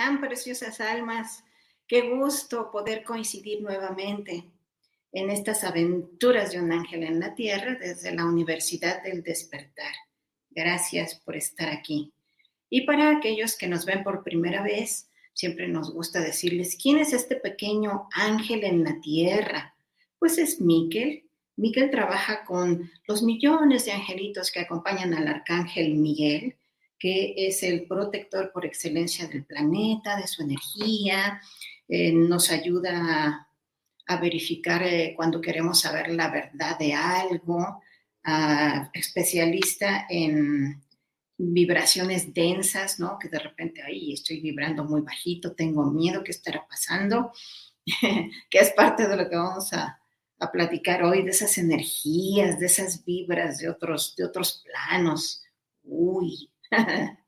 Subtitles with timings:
[0.00, 1.44] Están, preciosas almas?
[1.86, 4.44] Qué gusto poder coincidir nuevamente
[5.12, 9.92] en estas aventuras de un ángel en la tierra desde la Universidad del Despertar.
[10.48, 12.14] Gracias por estar aquí.
[12.70, 17.12] Y para aquellos que nos ven por primera vez, siempre nos gusta decirles, ¿quién es
[17.12, 19.74] este pequeño ángel en la tierra?
[20.18, 21.28] Pues es Miquel.
[21.56, 26.56] Miquel trabaja con los millones de angelitos que acompañan al arcángel Miguel
[27.00, 31.40] que es el protector por excelencia del planeta, de su energía,
[31.88, 33.46] eh, nos ayuda
[34.06, 37.80] a, verificar eh, cuando queremos saber la verdad de algo,
[38.92, 40.82] especialista en
[41.38, 43.18] vibraciones densas, ¿no?
[43.18, 47.32] Que de repente, ahí estoy vibrando muy bajito, tengo miedo, ¿qué estará pasando?
[48.50, 50.00] que es parte de lo que vamos a,
[50.40, 55.42] a platicar hoy, de esas energías, de esas vibras de otros, de otros planos.
[55.82, 56.50] Uy,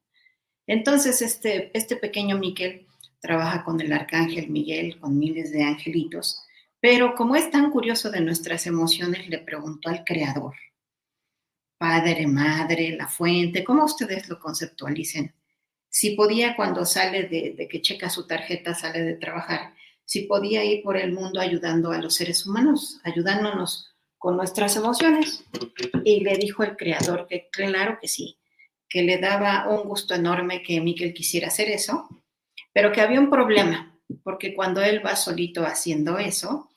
[0.66, 2.86] Entonces, este, este pequeño Miquel
[3.20, 6.42] trabaja con el arcángel Miguel, con miles de angelitos,
[6.80, 10.54] pero como es tan curioso de nuestras emociones, le preguntó al Creador,
[11.78, 15.34] Padre, Madre, la fuente, ¿cómo ustedes lo conceptualicen?
[15.88, 19.74] Si podía cuando sale de, de que checa su tarjeta, sale de trabajar,
[20.04, 25.44] si podía ir por el mundo ayudando a los seres humanos, ayudándonos con nuestras emociones.
[26.04, 28.39] Y le dijo el Creador que claro que sí,
[28.92, 32.09] que le daba un gusto enorme que Miquel quisiera hacer eso,
[32.74, 36.68] pero que había un problema, porque cuando él va solito haciendo eso,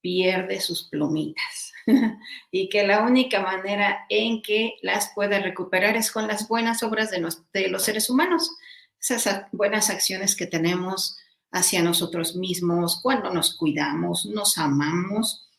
[0.00, 1.72] pierde sus plumitas.
[2.52, 7.10] Y que la única manera en que las puede recuperar es con las buenas obras
[7.10, 8.52] de los seres humanos,
[9.00, 11.16] esas buenas acciones que tenemos
[11.50, 15.49] hacia nosotros mismos, cuando nos cuidamos, nos amamos,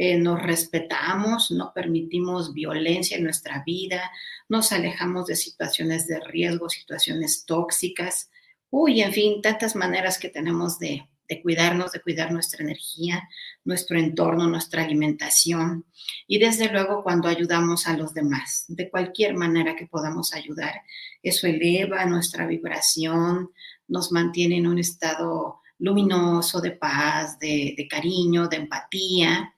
[0.00, 4.12] eh, nos respetamos, no permitimos violencia en nuestra vida,
[4.48, 8.30] nos alejamos de situaciones de riesgo, situaciones tóxicas,
[8.70, 13.28] uy, en fin, tantas maneras que tenemos de, de cuidarnos, de cuidar nuestra energía,
[13.64, 15.84] nuestro entorno, nuestra alimentación
[16.28, 20.80] y desde luego cuando ayudamos a los demás, de cualquier manera que podamos ayudar.
[21.24, 23.50] Eso eleva nuestra vibración,
[23.88, 29.54] nos mantiene en un estado luminoso de paz, de, de cariño, de empatía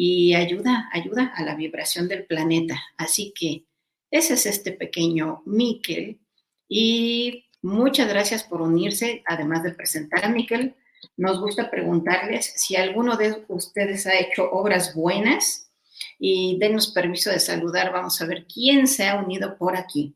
[0.00, 2.80] y ayuda, ayuda a la vibración del planeta.
[2.96, 3.64] Así que
[4.12, 6.20] ese es este pequeño Miquel
[6.68, 10.76] y muchas gracias por unirse, además de presentar a Miquel.
[11.16, 15.72] Nos gusta preguntarles si alguno de ustedes ha hecho obras buenas
[16.16, 17.92] y denos permiso de saludar.
[17.92, 20.14] Vamos a ver quién se ha unido por aquí.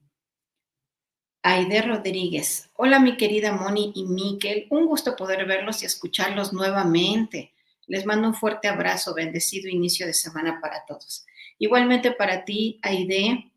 [1.43, 2.71] Aide Rodríguez.
[2.75, 4.69] Hola, mi querida Moni y Miquel.
[4.71, 7.52] Un gusto poder verlos y escucharlos nuevamente.
[7.87, 11.25] Les mando un fuerte abrazo, bendecido inicio de semana para todos.
[11.59, 13.53] Igualmente para ti, Aide.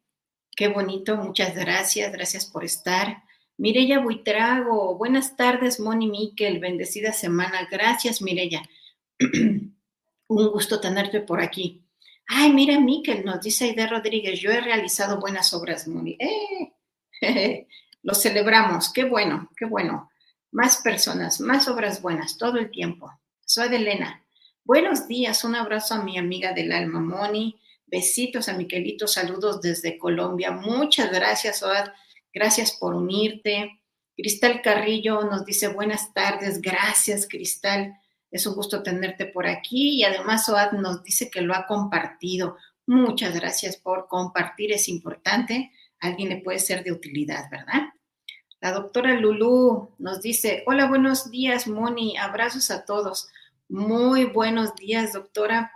[0.56, 3.24] Qué bonito, muchas gracias, gracias por estar.
[3.58, 7.68] Mireya Buitrago, buenas tardes, Moni Miquel, bendecida semana.
[7.72, 8.62] Gracias, Mireya.
[10.28, 11.86] Un gusto tenerte por aquí.
[12.28, 16.18] Ay, mira, Miquel, nos dice Aide Rodríguez, yo he realizado buenas obras, Moni.
[16.20, 16.74] ¡Eh!
[18.04, 20.12] Lo celebramos, qué bueno, qué bueno.
[20.52, 23.12] Más personas, más obras buenas, todo el tiempo.
[23.48, 24.26] Soy Elena.
[24.64, 27.60] Buenos días, un abrazo a mi amiga del alma, Moni.
[27.86, 30.50] Besitos a Miquelito, saludos desde Colombia.
[30.50, 31.90] Muchas gracias, Oad.
[32.34, 33.82] Gracias por unirte.
[34.18, 36.60] Cristal Carrillo nos dice buenas tardes.
[36.60, 37.94] Gracias, Cristal.
[38.32, 42.58] Es un gusto tenerte por aquí y además Oad nos dice que lo ha compartido.
[42.88, 45.72] Muchas gracias por compartir, es importante.
[46.00, 47.90] Alguien le puede ser de utilidad, ¿verdad?
[48.60, 53.30] La doctora Lulú nos dice, hola, buenos días, Moni, abrazos a todos.
[53.68, 55.72] Muy buenos días, doctora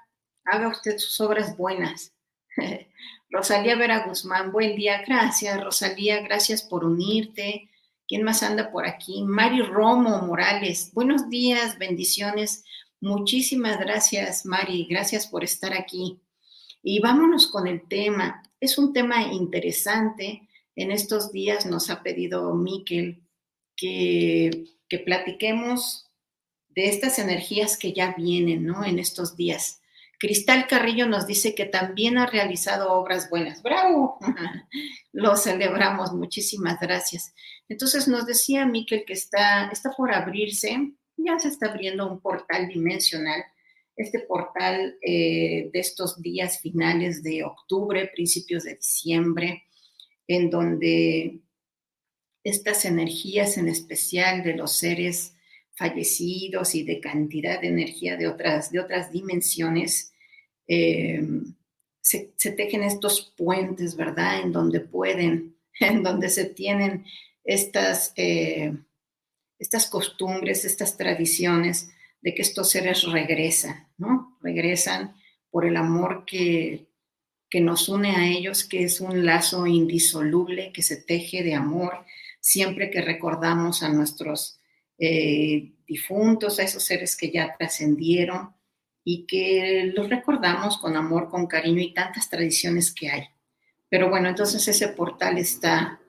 [0.46, 2.14] haga usted sus obras buenas.
[3.32, 5.64] Rosalía Vera Guzmán, buen día, gracias.
[5.64, 7.70] Rosalía, gracias por unirte.
[8.08, 9.24] ¿Quién más anda por aquí?
[9.24, 12.64] Mari Romo Morales, buenos días, bendiciones.
[13.02, 16.20] Muchísimas gracias, Mari, gracias por estar aquí.
[16.84, 18.44] Y vámonos con el tema.
[18.60, 20.48] Es un tema interesante.
[20.76, 23.24] En estos días nos ha pedido Miquel
[23.76, 26.09] que, que platiquemos
[26.80, 28.86] de estas energías que ya vienen, ¿no?
[28.86, 29.81] En estos días.
[30.18, 33.62] Cristal Carrillo nos dice que también ha realizado obras buenas.
[33.62, 34.18] ¡Bravo!
[35.12, 37.34] Lo celebramos, muchísimas gracias.
[37.68, 42.70] Entonces nos decía Miquel que está, está por abrirse, ya se está abriendo un portal
[42.70, 43.44] dimensional,
[43.98, 49.66] este portal eh, de estos días finales de octubre, principios de diciembre,
[50.30, 51.42] en donde
[52.42, 55.36] estas energías en especial de los seres
[55.80, 60.12] fallecidos y de cantidad de energía de otras, de otras dimensiones,
[60.68, 61.26] eh,
[62.02, 64.42] se, tejen estos puentes, ¿verdad?
[64.42, 67.06] En donde pueden, en donde se tienen
[67.46, 68.74] estas, eh,
[69.58, 71.90] estas costumbres, estas tradiciones
[72.22, 74.38] de que estos seres regresan, ¿no?
[74.42, 75.16] Regresan
[75.50, 76.88] por el amor que,
[77.50, 82.06] que nos une a ellos, que es un lazo indisoluble que se teje de amor
[82.42, 84.59] siempre que recordamos a nuestros
[85.00, 88.54] eh, difuntos, a esos seres que ya trascendieron
[89.04, 93.24] y que los recordamos con amor, con cariño y tantas tradiciones que hay.
[93.90, 96.00] Pero bueno, entonces ese portal está,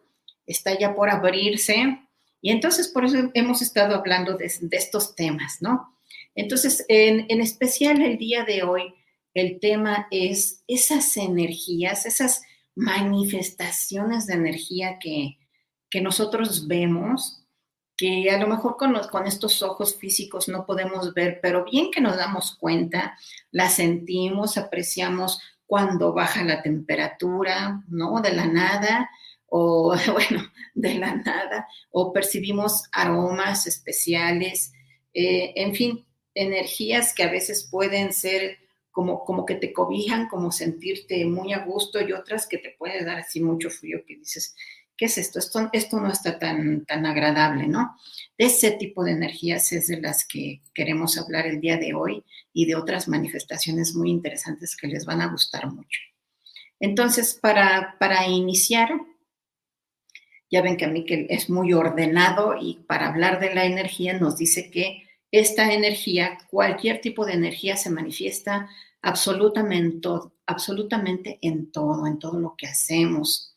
[0.44, 2.00] está ya por abrirse
[2.42, 5.96] y entonces por eso hemos estado hablando de, estos temas, ¿no?
[6.34, 8.94] Entonces, en, en, especial el día de hoy,
[9.34, 12.42] el tema es esas energías, esas
[12.74, 15.38] manifestaciones de energía que,
[15.90, 17.39] que nosotros vemos
[18.00, 22.00] que a lo mejor con, con estos ojos físicos no podemos ver, pero bien que
[22.00, 23.18] nos damos cuenta,
[23.50, 28.22] la sentimos, apreciamos cuando baja la temperatura, ¿no?
[28.22, 29.10] De la nada,
[29.48, 34.72] o bueno, de la nada, o percibimos aromas especiales,
[35.12, 40.52] eh, en fin, energías que a veces pueden ser como, como que te cobijan, como
[40.52, 44.56] sentirte muy a gusto y otras que te puede dar así mucho frío que dices,
[45.00, 45.38] ¿qué es esto?
[45.72, 47.96] Esto, no está tan, tan agradable, ¿no?
[48.36, 52.66] Ese tipo de energías es de las que queremos hablar el día de hoy y
[52.66, 56.00] de otras manifestaciones muy interesantes que les van a gustar mucho.
[56.78, 58.90] Entonces, para, para iniciar,
[60.50, 64.18] ya ven que a mí que es muy ordenado y para hablar de la energía
[64.18, 68.68] nos dice que esta energía, cualquier tipo de energía se manifiesta
[69.00, 70.08] absolutamente,
[70.44, 73.49] absolutamente en todo, en todo lo que hacemos,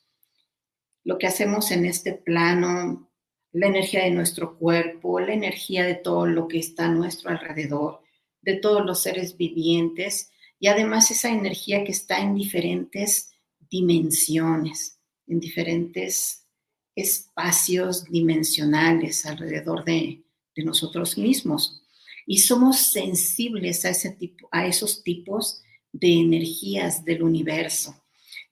[1.04, 3.10] lo que hacemos en este plano,
[3.52, 8.02] la energía de nuestro cuerpo, la energía de todo lo que está a nuestro alrededor,
[8.42, 13.32] de todos los seres vivientes y además esa energía que está en diferentes
[13.70, 16.48] dimensiones, en diferentes
[16.96, 20.24] espacios dimensionales alrededor de,
[20.56, 21.82] de nosotros mismos.
[22.26, 28.03] Y somos sensibles a, ese tipo, a esos tipos de energías del universo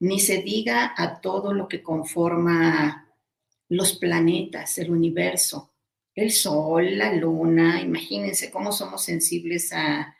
[0.01, 3.07] ni se diga a todo lo que conforma
[3.69, 5.73] los planetas, el universo,
[6.15, 10.15] el sol, la luna, imagínense cómo somos sensibles a,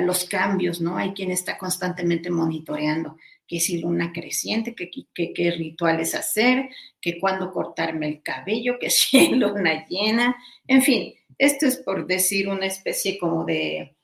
[0.00, 0.96] los cambios, ¿no?
[0.96, 4.90] Hay quien está constantemente monitoreando que si luna creciente, qué
[5.32, 10.36] que, rituales hacer, que cuándo cortarme el cabello, que si luna llena,
[10.66, 13.96] en fin, esto es por decir una especie como de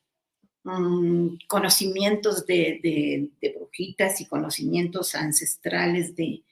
[0.63, 6.43] Mm, conocimientos de, brujitas y conocimientos ancestrales de,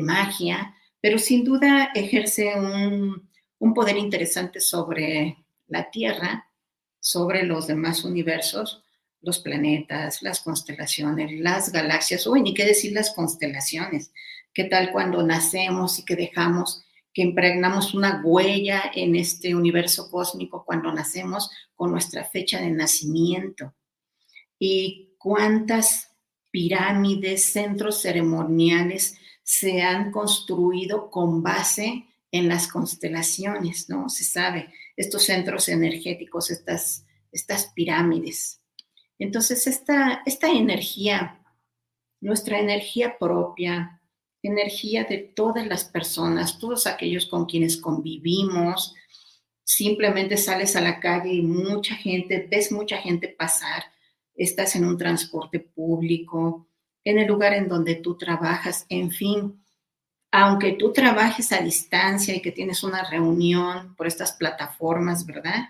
[0.00, 5.36] magia pero sin duda ejerce un, un poder interesante sobre
[5.68, 6.48] la Tierra,
[7.00, 8.82] sobre los demás universos,
[9.20, 14.12] los planetas, las constelaciones, las galaxias, uy, ni qué decir las constelaciones.
[14.54, 20.64] ¿Qué tal cuando nacemos y que dejamos, que impregnamos una huella en este universo cósmico
[20.64, 23.74] cuando nacemos con nuestra fecha de nacimiento?
[24.58, 26.10] ¿Y cuántas
[26.50, 34.08] pirámides, centros ceremoniales se han construido con base en las constelaciones, ¿no?
[34.08, 38.60] Se sabe, estos centros energéticos, estas, estas pirámides.
[39.18, 41.42] Entonces, esta, esta energía,
[42.20, 43.99] nuestra energía propia,
[44.42, 48.94] energía de todas las personas, todos aquellos con quienes convivimos,
[49.64, 53.84] simplemente sales a la calle y mucha gente, ves mucha gente pasar,
[54.34, 56.66] estás en un transporte público,
[57.04, 59.62] en el lugar en donde tú trabajas, en fin,
[60.32, 65.68] aunque tú trabajes a distancia y que tienes una reunión por estas plataformas, ¿verdad?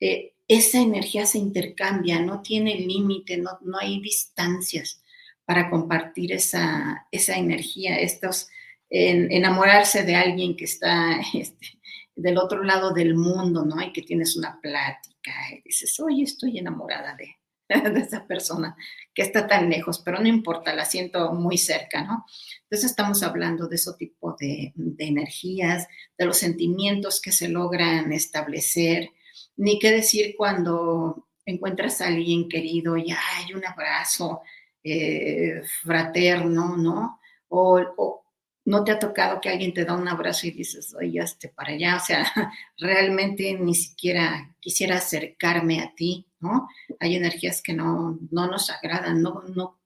[0.00, 5.02] Eh, esa energía se intercambia, no tiene límite, no, no, hay distancias
[5.48, 8.48] para compartir esa, esa energía, estos,
[8.90, 11.68] enamorarse de alguien que está este,
[12.14, 13.80] del otro lado del mundo, ¿no?
[13.80, 17.36] Y que tienes una plática y dices, oye, estoy enamorada de,
[17.90, 18.76] de esa persona
[19.14, 22.26] que está tan lejos, pero no importa, la siento muy cerca, ¿no?
[22.64, 25.88] Entonces estamos hablando de ese tipo de, energías,
[26.18, 29.12] de los sentimientos que se logran establecer,
[29.56, 34.42] ni qué decir cuando encuentras a alguien querido y hay un abrazo
[34.84, 37.20] eh, fraterno, ¿no?
[37.48, 38.24] O,
[38.64, 41.72] no te ha tocado que alguien te da un abrazo y dices, oye, hazte para
[41.72, 42.24] allá, o sea,
[42.78, 46.68] realmente ni siquiera quisiera acercarme a ti, ¿no?
[47.00, 49.80] Hay energías que no, nos agradan, no, no,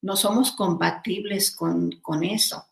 [0.00, 2.64] no somos compatibles con, con eso,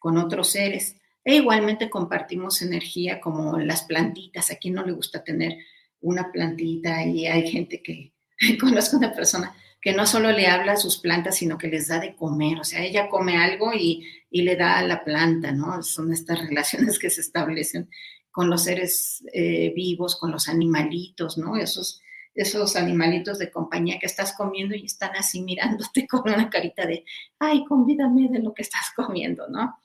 [0.00, 0.96] con otros seres.
[1.24, 4.50] E igualmente compartimos energía como las plantitas.
[4.50, 5.58] A quien no le gusta tener
[6.00, 8.14] una plantita y hay gente que,
[8.60, 12.00] conozco una persona que no solo le habla a sus plantas, sino que les da
[12.00, 12.60] de comer.
[12.60, 15.82] O sea, ella come algo y, le da a la planta, ¿no?
[15.82, 17.88] Son estas relaciones que se establecen
[18.30, 21.56] con los seres eh, vivos, con los animalitos, ¿no?
[21.56, 22.00] Esos,
[22.34, 27.04] esos animalitos de compañía que estás comiendo y están así mirándote con una carita de,
[27.38, 29.78] ay, convídame de lo que estás comiendo, ¿no?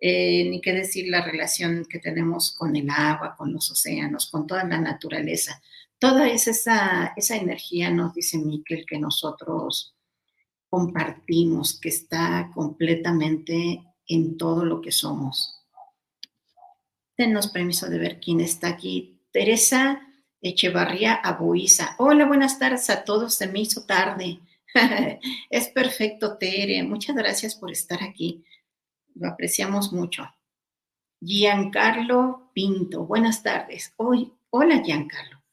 [0.00, 4.46] Eh, ni qué decir la relación que tenemos con el agua, con los océanos, con
[4.46, 5.62] toda la naturaleza.
[6.04, 9.96] Toda esa, esa energía, nos dice Miquel, que nosotros
[10.68, 15.64] compartimos, que está completamente en todo lo que somos.
[17.16, 19.22] Denos permiso de ver quién está aquí.
[19.32, 20.06] Teresa
[20.42, 21.96] Echevarría Aboiza.
[21.96, 23.34] Hola, buenas tardes a todos.
[23.34, 24.40] Se me hizo tarde.
[25.48, 26.82] es perfecto, Tere.
[26.82, 28.44] Muchas gracias por estar aquí.
[29.14, 30.28] Lo apreciamos mucho.
[31.18, 33.06] Giancarlo Pinto.
[33.06, 33.94] Buenas tardes.
[33.96, 35.43] Hoy, hola, Giancarlo.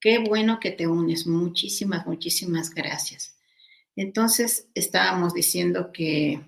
[0.00, 1.26] Qué bueno que te unes.
[1.26, 3.36] Muchísimas, muchísimas gracias.
[3.96, 6.40] Entonces, estábamos diciendo que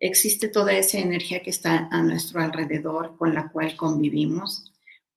[0.00, 4.72] existe toda esa energía que está a nuestro alrededor con la cual convivimos,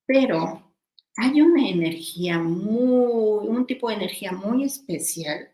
[0.06, 0.74] pero
[1.16, 5.52] hay una energía muy, un tipo de energía muy especial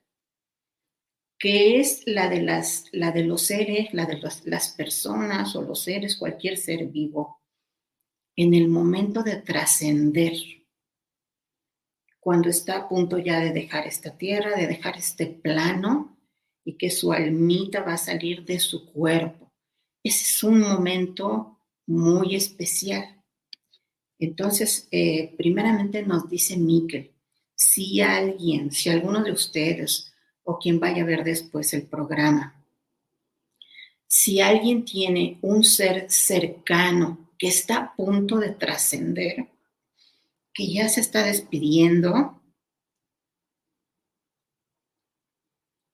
[1.39, 5.83] que es la de, las, la de los seres, la de las personas o los
[5.83, 7.41] seres, cualquier ser vivo,
[8.37, 10.35] en el momento de trascender,
[12.23, 16.17] cuando está a punto ya de dejar esta tierra, de dejar este plano
[16.65, 19.53] y que su almita va a salir de su cuerpo.
[20.05, 23.21] Ese es un momento muy especial.
[24.21, 27.11] Entonces, eh, primeramente nos dice Miquel,
[27.57, 30.13] si alguien, si alguno de ustedes
[30.45, 32.55] o quien vaya a ver después el programa,
[34.07, 39.49] si alguien tiene un ser cercano que está a punto de trascender,
[40.55, 42.43] que ya se está despidiendo,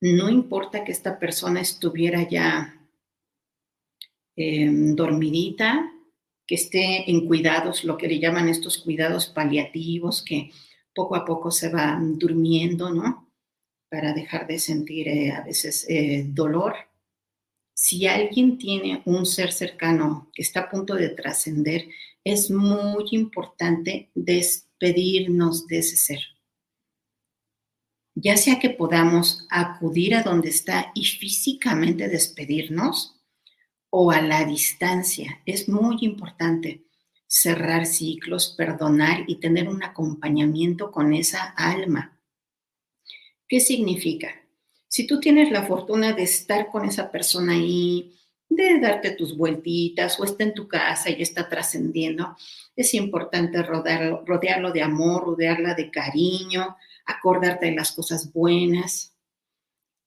[0.00, 2.74] no importa que esta persona estuviera ya
[4.36, 5.92] em, dormidita,
[6.46, 10.50] que esté en cuidados, lo que le llaman estos cuidados paliativos, que
[10.94, 13.30] poco a poco se va durmiendo, ¿no?
[13.90, 16.74] Para dejar de sentir eh, a veces eh, dolor.
[17.74, 21.88] Si alguien tiene un ser cercano que está a punto de trascender,
[22.30, 26.20] es muy importante despedirnos de ese ser.
[28.14, 33.18] Ya sea que podamos acudir a donde está y físicamente despedirnos,
[33.90, 35.40] o a la distancia.
[35.46, 36.84] Es muy importante
[37.26, 42.18] cerrar ciclos, perdonar y tener un acompañamiento con esa alma.
[43.46, 44.34] ¿Qué significa?
[44.88, 48.17] Si tú tienes la fortuna de estar con esa persona ahí,
[48.48, 52.36] de darte tus vueltitas o está en tu casa y está trascendiendo.
[52.74, 56.76] Es importante rodearlo, rodearlo de amor, rodearla de cariño,
[57.06, 59.14] acordarte de las cosas buenas,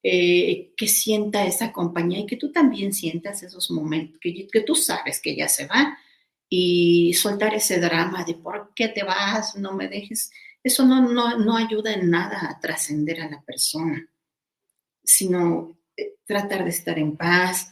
[0.03, 5.21] eh, que sienta esa compañía y que tú también sientas esos momentos, que, tú sabes
[5.21, 5.95] que ya se va
[6.49, 10.31] y soltar ese drama de por qué te vas, no me dejes.
[10.63, 14.07] Eso no, no, no ayuda en nada a trascender a la persona,
[15.03, 17.71] sino eh, tratar de estar en paz,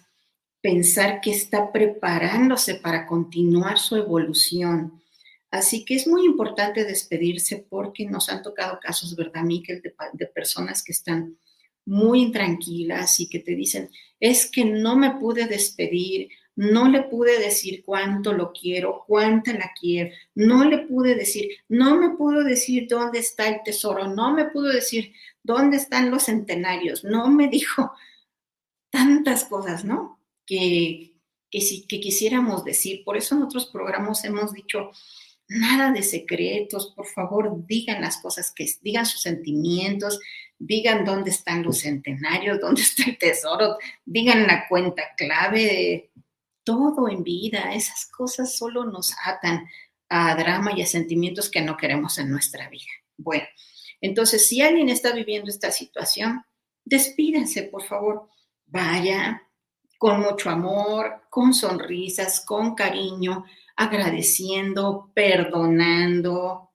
[0.61, 5.01] pensar que está preparándose para continuar su evolución.
[5.51, 9.81] Así que es muy importante despedirse porque nos han tocado casos, ¿verdad, Miquel?
[9.81, 11.37] De, de, personas que están
[11.85, 13.89] muy intranquilas y que te dicen,
[14.19, 19.71] es que no me pude despedir, no le pude decir cuánto lo quiero, cuánta la
[19.79, 24.45] quiero, no le pude decir, no me pudo decir dónde está el tesoro, no me
[24.45, 27.91] pudo decir dónde están los centenarios, no me dijo
[28.91, 30.18] tantas cosas, ¿no?
[30.49, 31.13] Que,
[31.51, 33.03] que, quisiéramos decir.
[33.05, 34.89] Por eso en otros programas hemos dicho,
[35.47, 40.19] nada de secretos, por favor, digan las cosas que digan sus sentimientos,
[40.57, 46.11] digan dónde están los centenarios, dónde está el tesoro, digan la cuenta clave,
[46.63, 49.67] todo en vida, esas cosas solo nos atan
[50.09, 52.91] a drama y a sentimientos que no queremos en nuestra vida.
[53.17, 53.45] Bueno,
[54.01, 56.43] entonces si alguien está viviendo esta situación,
[56.85, 58.27] despídense, por favor,
[58.65, 59.43] vaya,
[59.99, 63.43] con mucho amor, con sonrisas, con cariño,
[63.75, 66.71] agradeciendo, perdonando.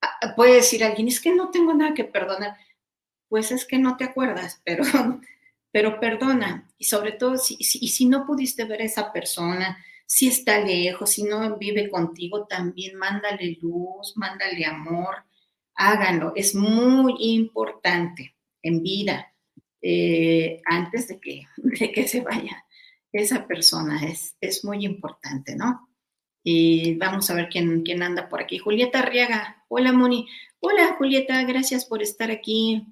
[0.00, 2.56] Ah, puede decir alguien, es que no tengo nada que perdonar.
[3.28, 4.84] Pues es que no te acuerdas, pero,
[5.72, 6.70] pero perdona.
[6.78, 11.10] Y sobre todo, si, si, si no pudiste ver a esa persona, si está lejos,
[11.10, 15.24] si no vive contigo, también mándale luz, mándale amor,
[15.74, 16.32] háganlo.
[16.36, 19.31] Es muy importante en vida
[19.82, 22.64] eh, antes de que, de que se vaya
[23.12, 24.02] esa persona.
[24.04, 25.88] Es, es muy importante, ¿no?
[26.44, 28.58] Y vamos a ver quién, quién anda por aquí.
[28.58, 29.64] Julieta Arriaga.
[29.68, 30.28] Hola, Moni.
[30.60, 31.42] Hola, Julieta.
[31.44, 32.86] Gracias por estar aquí.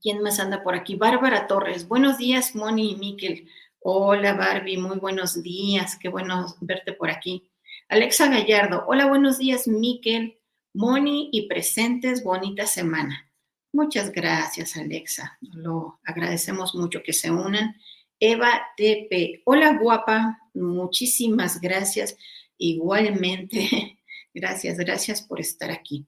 [0.00, 0.96] ¿Quién más anda por aquí?
[0.96, 1.88] Bárbara Torres.
[1.88, 3.48] Buenos días, Moni y Miquel.
[3.80, 4.76] Hola, Barbie.
[4.76, 5.96] Muy buenos días.
[5.98, 7.50] Qué bueno verte por aquí.
[7.88, 8.84] Alexa Gallardo.
[8.86, 10.38] Hola, buenos días, Miquel.
[10.74, 12.22] Moni y presentes.
[12.22, 13.31] Bonita semana.
[13.72, 15.38] Muchas gracias, Alexa.
[15.40, 17.74] Lo agradecemos mucho que se unan.
[18.20, 19.42] Eva TP.
[19.44, 20.38] Hola, guapa.
[20.54, 22.16] Muchísimas gracias.
[22.58, 23.98] Igualmente,
[24.34, 26.06] gracias, gracias por estar aquí.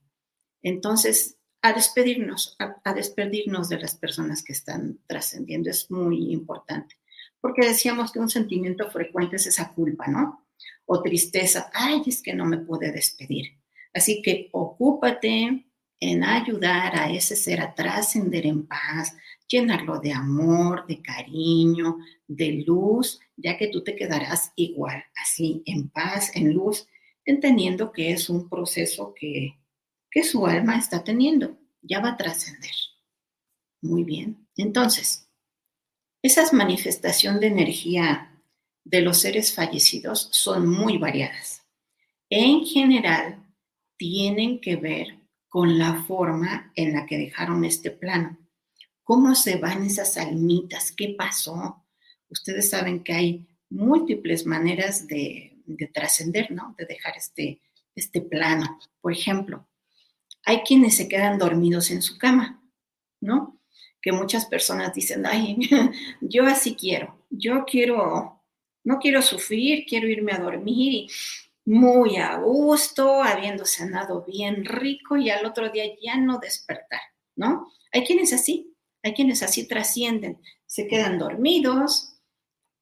[0.62, 6.96] Entonces, a despedirnos, a, despedirnos de las personas que están trascendiendo es muy importante,
[7.40, 10.46] porque decíamos que un sentimiento frecuente es esa culpa, ¿no?
[10.84, 13.58] O tristeza, ay, es que no me pude despedir.
[13.94, 15.66] Así que ocúpate,
[16.10, 19.16] en ayudar a ese ser a trascender en paz,
[19.48, 21.96] llenarlo de amor, de cariño,
[22.28, 26.86] de luz, ya que tú te quedarás igual, así, en paz, en luz,
[27.24, 29.58] entendiendo que es un proceso que,
[30.10, 32.74] que su alma está teniendo, ya va a trascender.
[33.80, 34.46] Muy bien.
[34.58, 35.30] Entonces,
[36.22, 38.42] esas manifestaciones de energía
[38.84, 41.62] de los seres fallecidos son muy variadas.
[42.28, 43.42] En general,
[43.96, 45.23] tienen que ver
[45.54, 48.36] con la forma en la que dejaron este plano.
[49.04, 50.90] ¿Cómo se van esas almitas?
[50.90, 51.86] ¿Qué pasó?
[52.28, 55.62] Ustedes saben que hay múltiples maneras de,
[55.92, 56.74] trascender, ¿no?
[56.76, 57.60] De dejar este,
[57.94, 58.80] este plano.
[59.00, 59.68] Por ejemplo,
[60.44, 62.60] hay quienes se quedan dormidos en su cama,
[63.20, 63.60] ¿no?
[64.02, 65.56] Que muchas personas dicen, ay,
[66.20, 68.42] yo así quiero, yo quiero,
[68.82, 71.08] no quiero sufrir, quiero irme a dormir y
[71.66, 77.00] muy a gusto, habiendo cenado bien rico y al otro día ya no despertar,
[77.36, 77.72] ¿no?
[77.92, 82.20] Hay quienes así, hay quienes así trascienden, se quedan dormidos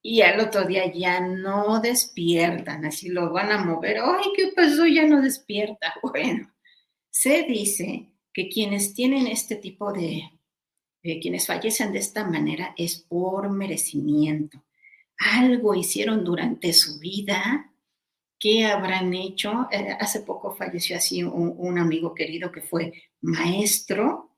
[0.03, 4.87] y al otro día ya no despiertan, así lo van a mover, ay, ¿qué pasó?
[4.87, 5.95] Ya no despierta.
[6.03, 6.53] Bueno,
[7.11, 10.31] se dice que quienes tienen este tipo de
[11.03, 14.65] quienes fallecen de esta manera es por merecimiento.
[15.19, 17.72] Algo hicieron durante su vida
[18.43, 19.69] ¿Qué habrán hecho?
[19.71, 24.33] Eh, hace poco falleció así un, amigo querido que fue maestro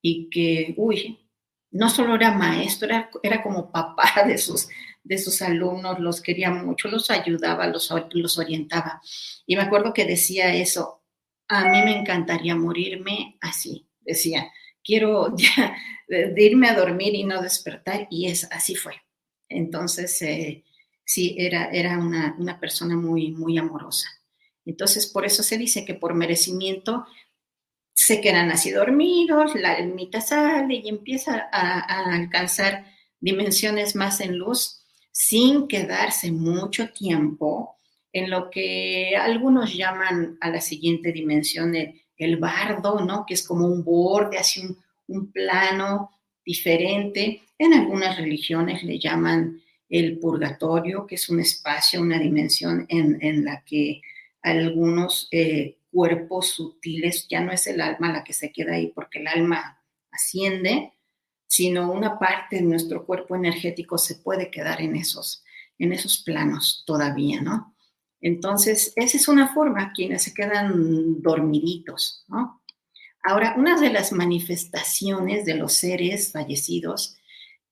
[0.00, 1.28] y que, uy,
[1.70, 2.88] no solo era maestro,
[3.22, 4.68] era, como papá de sus,
[5.02, 9.02] de sus alumnos, los quería mucho, los ayudaba, los, los orientaba.
[9.46, 11.02] Y me acuerdo que decía eso,
[11.46, 14.50] a mí me encantaría morirme así, decía,
[14.82, 15.76] quiero ya
[16.34, 18.94] irme a dormir y no despertar, y es así fue.
[19.50, 20.64] Entonces, eh,
[21.04, 24.08] sí, era, era una, persona muy, muy amorosa.
[24.64, 27.06] Entonces, por eso se dice que por merecimiento
[27.92, 32.86] se quedan así dormidos, la ermita sale y empieza a, alcanzar
[33.20, 34.80] dimensiones más en luz,
[35.12, 37.76] sin quedarse mucho tiempo
[38.12, 43.24] en lo que algunos llaman a la siguiente dimensión el, bardo, ¿no?
[43.26, 46.10] Que es como un borde, así un, un plano
[46.44, 47.42] diferente.
[47.58, 49.60] En algunas religiones le llaman
[49.94, 54.02] el purgatorio, que es un espacio, una dimensión en, la que
[54.42, 59.20] algunos eh, cuerpos sutiles, ya no es el alma la que se queda ahí porque
[59.20, 59.80] el alma
[60.10, 60.94] asciende,
[61.46, 65.44] sino una parte de nuestro cuerpo energético se puede quedar en esos,
[65.78, 67.76] en esos planos todavía, ¿no?
[68.20, 72.62] Entonces, esa es una forma, quienes se quedan dormiditos, ¿no?
[73.22, 77.16] Ahora, una de las manifestaciones de los seres fallecidos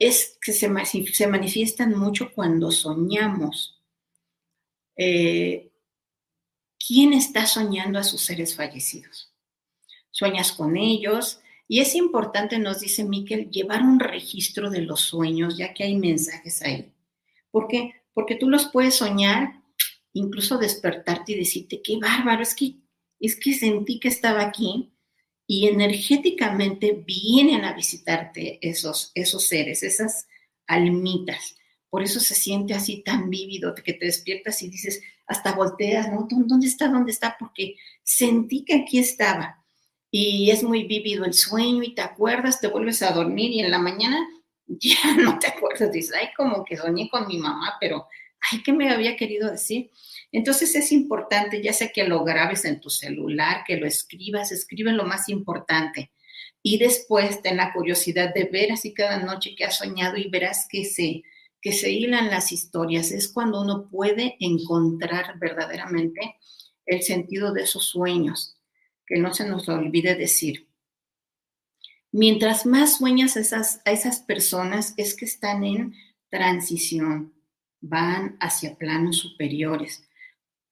[0.06, 0.68] es que se,
[1.12, 3.80] se manifiestan mucho cuando soñamos.
[4.96, 5.70] Eh,
[6.84, 9.32] ¿Quién está soñando a sus seres fallecidos?
[10.10, 15.56] Sueñas con ellos y es importante, nos dice Miquel, llevar un registro de los sueños,
[15.56, 16.92] ya que hay mensajes ahí.
[17.50, 17.94] ¿Por qué?
[18.12, 19.62] Porque tú los puedes soñar,
[20.12, 22.74] incluso despertarte y decirte, qué bárbaro, es que,
[23.20, 24.91] es que sentí que estaba aquí
[25.54, 30.26] y energéticamente vienen a visitarte esos, esos seres, esas
[30.66, 31.58] almitas.
[31.90, 36.26] Por eso se siente así tan vívido que te despiertas y dices, hasta volteas, ¿no?
[36.26, 36.88] ¿Dónde está?
[36.88, 37.36] ¿Dónde está?
[37.38, 39.62] Porque sentí que aquí estaba.
[40.10, 43.70] Y es muy vívido el sueño y te acuerdas, te vuelves a dormir y en
[43.70, 44.26] la mañana
[44.66, 45.92] ya no te acuerdas.
[45.92, 48.06] Dices, ay, como que soñé con mi mamá, pero,
[48.50, 49.90] ay, ¿qué me había querido decir?
[50.33, 54.92] Entonces es importante, ya sea que lo grabes en tu celular, que lo escribas, escribe
[54.92, 56.11] lo más importante.
[56.62, 60.66] Y después ten la curiosidad de ver así cada noche que has soñado y verás
[60.68, 61.22] que se,
[61.61, 63.11] que se hilan las historias.
[63.12, 66.37] Es cuando uno puede encontrar verdaderamente
[66.87, 68.57] el sentido de esos sueños,
[69.07, 70.68] que no se nos olvide decir.
[72.11, 75.94] Mientras más sueñas esas, a esas personas es que están en
[76.28, 77.33] transición,
[77.82, 80.08] van hacia planos superiores.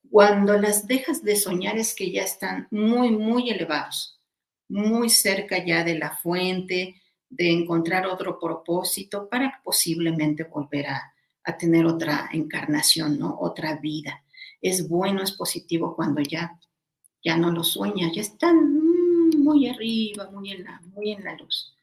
[0.09, 4.19] Cuando las dejas de soñar es que ya están muy, muy elevados,
[4.69, 11.15] muy cerca ya de la fuente, de encontrar otro propósito para posiblemente volver a,
[11.59, 13.37] tener otra encarnación, ¿no?
[13.41, 14.23] Otra vida.
[14.61, 16.57] Es bueno, es positivo cuando ya,
[17.25, 18.73] ya no lo sueñas, ya están
[19.37, 21.75] muy arriba, muy en la, muy en la luz.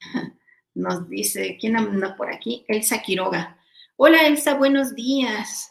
[0.74, 2.66] Nos dice, ¿quién anda por aquí?
[2.68, 3.58] Elsa Quiroga.
[3.96, 5.70] Hola Elsa, buenos días.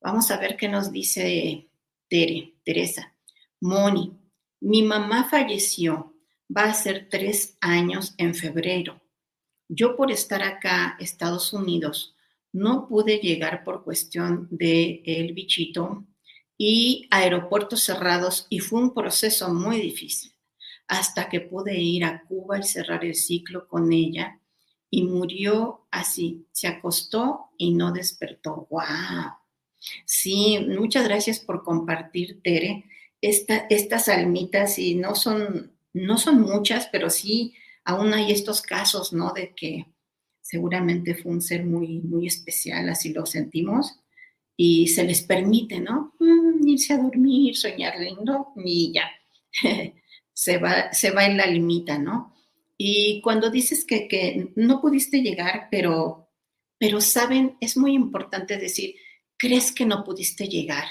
[0.00, 1.68] Vamos a ver qué nos dice
[2.08, 3.14] Tere, Teresa.
[3.60, 4.18] Moni,
[4.60, 6.16] mi mamá falleció.
[6.56, 9.02] Va a ser tres años en febrero.
[9.68, 12.16] Yo por estar acá, Estados Unidos,
[12.50, 16.06] no pude llegar por cuestión del el bichito
[16.56, 20.32] y aeropuertos cerrados y fue un proceso muy difícil
[20.88, 24.40] hasta que pude ir a Cuba y cerrar el ciclo con ella
[24.88, 28.66] y murió así, se acostó y no despertó.
[28.70, 29.34] ¡Wow!
[30.06, 32.86] Sí, muchas gracias por compartir, Tere.
[33.20, 39.32] estas almitas, y no son, no son muchas, pero sí aún hay estos casos, ¿no?
[39.34, 39.86] De que
[40.40, 44.00] seguramente fue un ser muy, muy especial, así lo sentimos,
[44.56, 46.14] y se les permite, ¿no?
[46.18, 49.10] Mm, irse a dormir, soñar lindo, y ya,
[50.32, 52.34] se, va, se va en la almita, ¿no?
[52.78, 56.29] Y cuando dices que, que no pudiste llegar, pero,
[56.80, 58.94] pero saben, es muy importante decir,
[59.36, 60.86] crees que no pudiste llegar,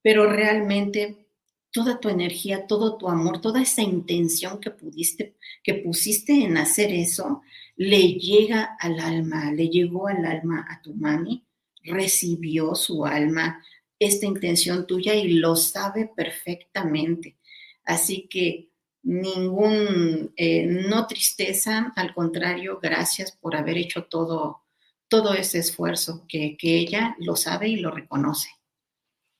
[0.00, 1.26] pero realmente
[1.72, 6.92] toda tu energía, todo tu amor, toda esa intención que pudiste, que pusiste en hacer
[6.92, 7.42] eso,
[7.74, 11.44] le llega al alma, le llegó al alma a tu mami,
[11.82, 13.64] recibió su alma
[13.98, 17.38] esta intención tuya y lo sabe perfectamente.
[17.84, 18.70] Así que
[19.02, 24.65] ningún, eh, no tristeza, al contrario, gracias por haber hecho todo
[25.08, 28.50] todo ese esfuerzo que, ella lo sabe y lo reconoce.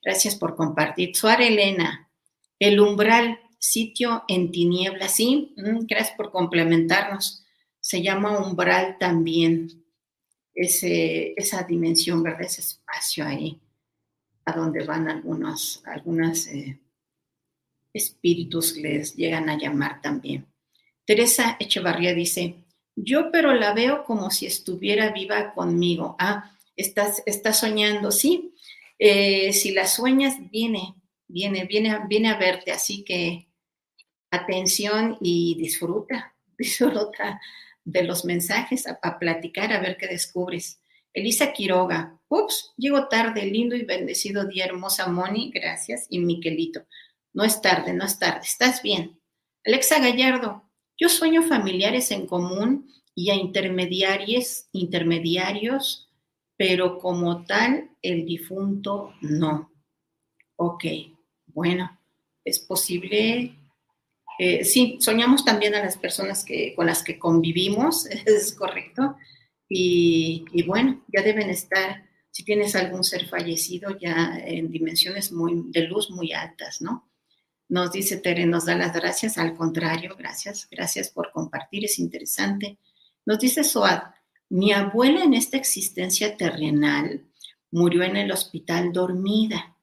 [0.03, 1.17] Gracias por compartir.
[1.17, 2.11] Suárez Elena,
[2.59, 7.45] el umbral, sitio en tinieblas, sí, mm, gracias por complementarnos.
[7.81, 9.85] Se llama umbral también,
[10.55, 12.43] ese, esa dimensión, ¿verdad?
[12.43, 13.61] Ese espacio ahí,
[14.45, 16.81] a donde van algunos, algunos eh,
[17.93, 20.47] espíritus, les llegan a llamar también.
[21.05, 22.66] Teresa Echevarría dice,
[22.97, 26.17] yo pero la veo como si estuviera viva conmigo.
[26.19, 28.55] Ah, estás, estás soñando, sí.
[28.99, 30.95] Eh, si la sueñas, viene,
[31.29, 32.73] viene, viene, viene a verte.
[32.73, 33.49] Así que
[34.31, 37.41] atención y disfruta, disfruta
[37.85, 40.81] de los mensajes a, a platicar, a ver qué descubres.
[41.13, 46.87] Elisa Quiroga, ups, llego tarde, lindo y bendecido día, hermosa Moni, gracias, y Miquelito.
[47.33, 49.19] No es tarde, no es tarde, estás bien.
[49.65, 50.66] Alexa Gallardo,
[50.99, 56.07] yo sueño familiares en común y a intermediarios, intermediarios
[56.57, 59.71] pero como tal, el difunto no.
[60.57, 60.85] Ok,
[61.47, 62.01] bueno,
[62.45, 63.55] es posible.
[64.39, 69.17] Eh, sí, soñamos también a las personas que, con las que convivimos, es correcto.
[69.69, 75.65] Y, y, bueno, ya deben estar, si tienes algún ser fallecido, ya en dimensiones muy,
[75.71, 77.06] de luz muy altas, ¿no?
[77.69, 82.79] Nos dice Tere, nos da las gracias, al contrario, gracias, gracias por compartir, es interesante.
[83.25, 84.03] Nos dice Soad,
[84.49, 87.27] mi abuela en esta existencia terrenal
[87.73, 89.77] murió en el hospital dormida.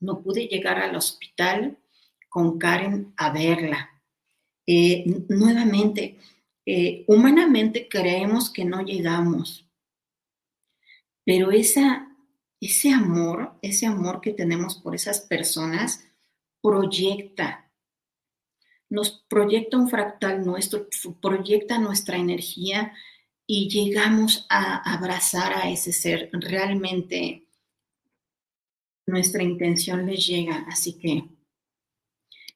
[0.00, 1.78] No pude llegar al hospital
[2.28, 3.90] con Karen a verla.
[4.66, 6.18] Eh, nuevamente,
[6.64, 9.66] eh, humanamente creemos que no llegamos,
[11.24, 12.14] pero esa,
[12.60, 16.04] ese amor, ese amor que tenemos por esas personas,
[16.68, 17.70] proyecta,
[18.90, 20.86] nos proyecta un fractal nuestro,
[21.18, 22.92] proyecta nuestra energía
[23.46, 26.28] y llegamos a abrazar a ese ser.
[26.32, 27.46] Realmente
[29.06, 31.24] nuestra intención les llega, así que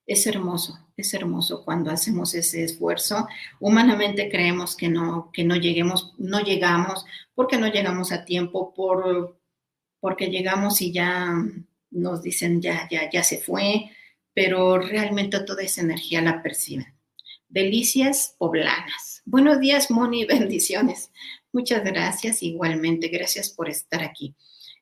[0.06, 3.26] es hermoso, es hermoso cuando hacemos ese esfuerzo.
[3.60, 9.40] Humanamente creemos que no, que no lleguemos, no llegamos, porque no llegamos a tiempo, por,
[10.00, 11.32] porque llegamos y ya
[11.92, 13.90] nos dicen ya, ya, ya se fue,
[14.34, 16.94] pero realmente toda esa energía la perciben.
[17.48, 19.22] Delicias poblanas.
[19.24, 21.10] Buenos días, Moni, bendiciones.
[21.52, 24.34] Muchas gracias, igualmente, gracias por estar aquí.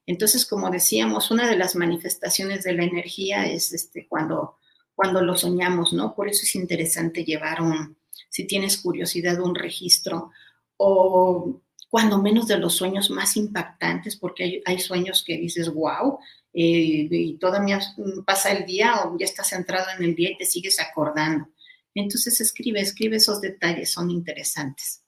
[0.06, 4.56] Entonces, como decíamos, una de las manifestaciones de la energía es este, cuando,
[4.94, 6.14] cuando lo soñamos, ¿no?
[6.14, 7.96] Por eso es interesante llevar un,
[8.28, 10.30] si tienes curiosidad, un registro
[10.76, 11.60] o
[11.90, 16.18] cuando menos de los sueños más impactantes, porque hay, hay sueños que dices, wow,
[16.52, 17.80] eh, y todavía
[18.26, 21.48] pasa el día o ya estás centrado en el día y te sigues acordando.
[21.94, 25.02] Entonces escribe, escribe esos detalles, son interesantes.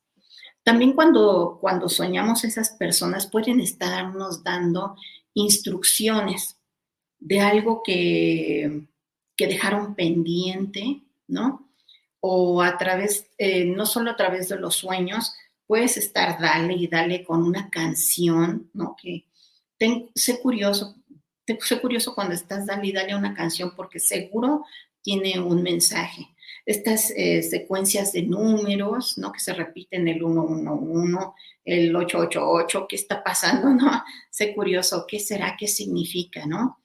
[0.63, 4.97] También cuando, cuando soñamos esas personas pueden estarnos dando
[5.35, 6.59] instrucciones
[7.19, 8.87] de algo que,
[9.37, 11.69] que dejaron pendiente, ¿no?
[12.21, 15.35] O a través, eh, no solo a través de los sueños,
[15.67, 18.95] puedes estar dale y dale con una canción, ¿no?
[19.01, 19.27] Que
[20.15, 20.97] sé curioso,
[21.61, 24.65] sé curioso cuando estás dale y dale una canción porque seguro
[25.03, 26.29] tiene un mensaje
[26.65, 29.33] estas eh, secuencias de números, ¿no?
[29.33, 31.33] Que se repiten el 111,
[31.65, 34.03] el 888, ¿qué está pasando, no?
[34.31, 35.57] Sé curioso, ¿qué será?
[35.59, 36.79] ¿Qué significa, no?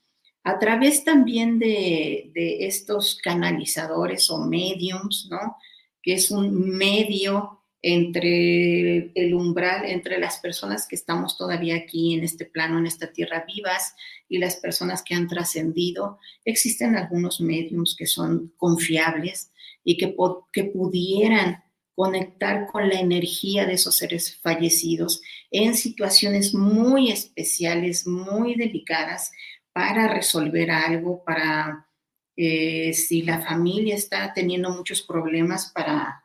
[0.44, 5.58] A través también de, de estos canalizadores o mediums, ¿no?
[6.02, 12.24] Que es un medio entre el umbral, entre las personas que estamos todavía aquí en
[12.24, 13.96] este plano, en esta tierra vivas
[14.28, 16.20] y las personas que han trascendido.
[16.44, 19.52] Existen algunos mediums que son confiables,
[19.88, 20.14] y que,
[20.52, 21.64] que pudieran
[21.96, 29.32] conectar con la energía de esos seres fallecidos en situaciones muy especiales, muy delicadas,
[29.72, 31.88] para resolver algo, para
[32.36, 36.22] eh, si la familia está teniendo muchos problemas, para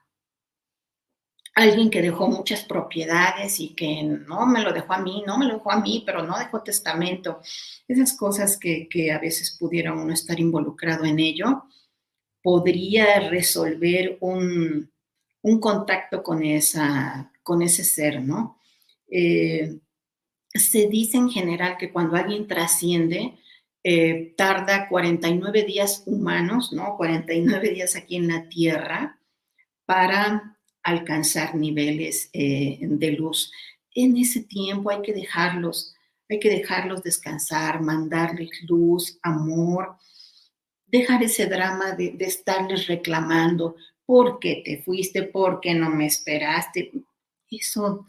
[1.54, 5.46] alguien que dejó muchas propiedades y que no me lo dejó a mí, no me
[5.46, 7.40] lo dejó a mí, pero no dejó testamento.
[7.86, 11.64] Esas cosas que, que a veces pudiera uno estar involucrado en ello
[12.42, 14.90] podría resolver un,
[15.60, 18.58] contacto con, esa, con ese ser, ¿no?
[19.08, 19.78] Eh,
[20.48, 23.38] se dice en general que cuando alguien trasciende,
[23.84, 26.96] eh, tarda 49 días humanos, ¿no?
[26.96, 29.18] 49 días aquí en la Tierra
[29.86, 33.52] para alcanzar niveles eh, de luz.
[33.94, 35.94] En ese tiempo hay que dejarlos,
[36.28, 39.96] hay que dejarlos descansar, mandarles luz, amor,
[40.86, 45.22] dejar ese drama de, estarles reclamando, ¿por qué te fuiste?
[45.22, 46.92] ¿Por qué no me esperaste?
[47.50, 48.06] Eso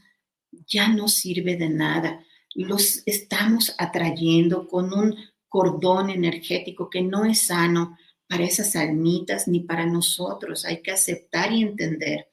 [0.67, 2.23] ya no sirve de nada.
[2.55, 5.15] Los estamos atrayendo con un
[5.47, 10.65] cordón energético que no es sano para esas almitas ni para nosotros.
[10.65, 12.27] Hay que aceptar y entender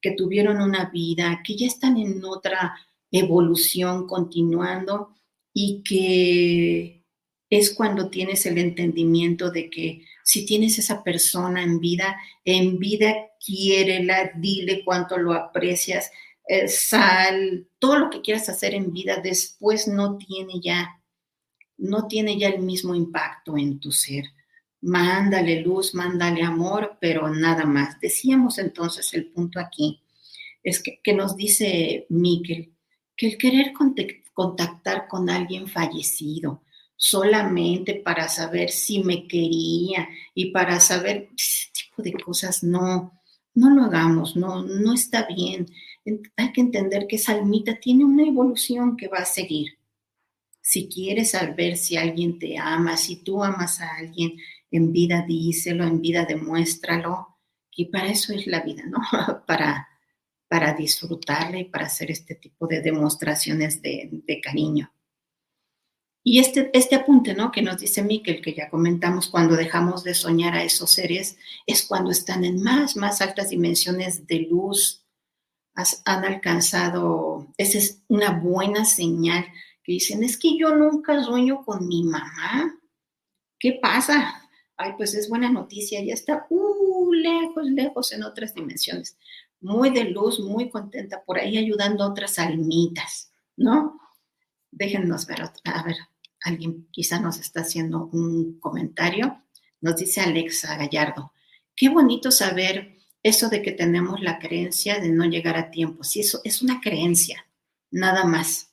[0.00, 2.76] que tuvieron una vida, que ya están en otra
[3.10, 5.14] evolución continuando
[5.52, 7.04] y que
[7.50, 13.14] es cuando tienes el entendimiento de que si tienes esa persona en vida, en vida
[13.44, 16.10] quiérela, dile cuánto lo aprecias,
[16.46, 21.00] eh, sal, todo lo que quieras hacer en vida, después no tiene ya,
[21.78, 24.24] no tiene ya el mismo impacto en tu ser.
[24.82, 28.00] Mándale luz, mándale amor, pero nada más.
[28.00, 30.00] Decíamos entonces el punto aquí,
[30.62, 32.74] es que, que nos dice Miquel,
[33.16, 33.72] que el querer
[34.32, 36.62] contactar con alguien fallecido,
[36.96, 43.20] solamente para saber si me quería y para saber ese tipo de cosas, no,
[43.54, 45.66] no lo hagamos, no, no está bien.
[46.36, 49.78] hay que entender que esa almita tiene una evolución que va a seguir.
[50.62, 54.36] Si quieres saber si alguien te ama, si tú amas a alguien,
[54.70, 57.38] en vida díselo, en vida demuéstralo.
[57.70, 59.00] Y para eso es la vida, ¿no?
[59.46, 59.88] para,
[60.48, 64.92] para disfrutarla y para hacer este tipo de demostraciones de, de cariño.
[66.22, 67.50] Y este, este apunte, ¿no?
[67.50, 71.82] Que nos dice Miquel, que ya comentamos, cuando dejamos de soñar a esos seres, es
[71.84, 75.06] cuando están en más, más altas dimensiones de luz,
[76.04, 79.46] han alcanzado, esa es una buena señal,
[79.82, 82.78] que dicen, es que yo nunca sueño con mi mamá.
[83.58, 84.39] ¿Qué pasa?
[84.82, 89.18] Ay, pues es buena noticia, ya está uh, lejos, lejos en otras dimensiones.
[89.60, 94.00] Muy de luz, muy contenta por ahí ayudando a otras almitas, ¿no?
[94.70, 95.96] Déjennos ver a ver,
[96.42, 99.36] alguien quizá nos está haciendo un comentario.
[99.82, 101.34] Nos dice Alexa Gallardo,
[101.76, 106.04] qué bonito saber eso de que tenemos la creencia de no llegar a tiempo.
[106.04, 107.46] Si eso es una creencia,
[107.90, 108.69] nada más.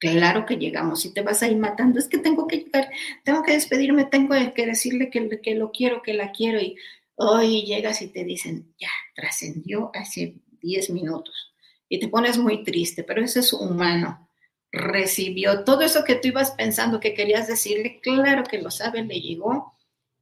[0.00, 1.02] Claro que llegamos.
[1.02, 2.90] Si te vas a ir matando, es que tengo que llegar,
[3.22, 6.60] tengo que despedirme, tengo que decirle que, que lo quiero, que la quiero.
[6.60, 6.76] Y
[7.14, 11.52] hoy llegas y te dicen, ya, trascendió hace 10 minutos.
[11.88, 14.30] Y te pones muy triste, pero eso es humano
[14.72, 19.20] recibió todo eso que tú ibas pensando que querías decirle, claro que lo sabe, le
[19.20, 19.74] llegó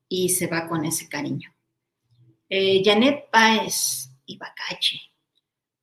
[0.08, 1.54] y se va con ese cariño.
[2.48, 5.00] Eh, Janet Páez y Bacache.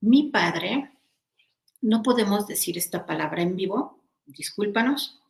[0.00, 0.90] Mi padre,
[1.80, 5.22] no podemos decir esta palabra en vivo, discúlpanos.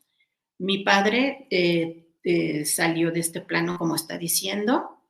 [0.59, 5.03] Mi padre eh, eh, salió de este plano, como está diciendo,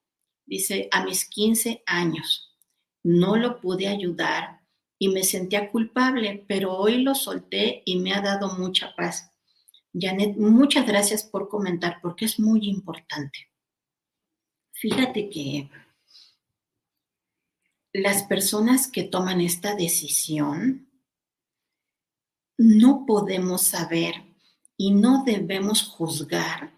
[0.44, 2.57] dice, a mis 15 años.
[3.03, 4.61] No lo pude ayudar
[4.99, 9.31] y me sentía culpable, pero hoy lo solté y me ha dado mucha paz.
[9.99, 13.51] Janet, muchas gracias por comentar porque es muy importante.
[14.72, 15.70] Fíjate que
[17.92, 20.86] las personas que toman esta decisión
[22.59, 24.14] no podemos saber
[24.77, 26.77] y no debemos juzgar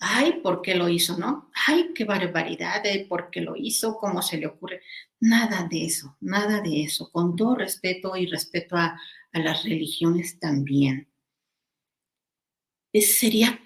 [0.00, 1.16] ay, ¿por qué lo hizo?
[1.18, 1.50] ¿No?
[1.66, 3.96] Ay, qué barbaridad, eh, ¿por qué lo hizo?
[3.98, 4.80] ¿Cómo se le ocurre?
[5.20, 8.98] Nada de eso, nada de eso, con todo respeto y respeto a,
[9.32, 11.08] las religiones también.
[12.92, 13.60] sería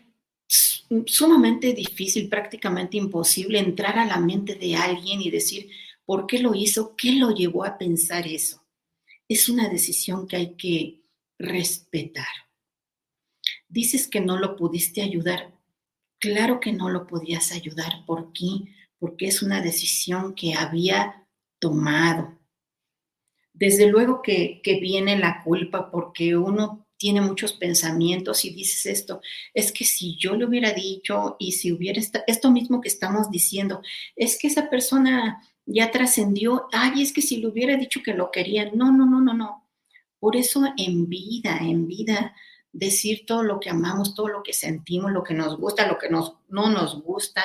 [1.07, 5.71] sumamente difícil, prácticamente imposible entrar a la mente de alguien y decir,
[6.05, 6.95] ¿por qué lo hizo?
[6.97, 8.63] ¿Qué lo llevó a pensar eso?
[9.27, 11.04] Es una decisión que hay que
[11.39, 12.27] respetar.
[13.69, 15.55] Dices que no lo pudiste ayudar,
[16.25, 18.07] Claro que no lo podías ayudar.
[18.07, 18.73] ¿Por qué?
[18.99, 21.27] Porque es una decisión que había
[21.59, 22.39] tomado.
[23.53, 29.21] Desde luego que, viene la culpa porque uno tiene muchos pensamientos y dices esto,
[29.53, 33.83] es que si yo le hubiera dicho y si hubiera esto mismo que estamos diciendo,
[34.17, 38.31] es que esa persona ya trascendió, ay, es que si le hubiera dicho que lo
[38.31, 39.64] quería, no, no, no, no, no.
[40.25, 42.35] Por eso en vida, en vida,
[42.73, 46.09] decir todo lo que amamos, todo lo que sentimos, lo que nos gusta, lo que
[46.09, 47.45] no nos gusta,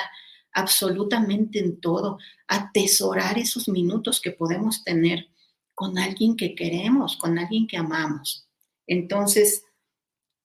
[0.50, 2.16] absolutamente en todo,
[2.48, 5.28] atesorar esos minutos que podemos tener
[5.74, 8.48] con alguien que queremos, con alguien que amamos.
[8.86, 9.62] Entonces,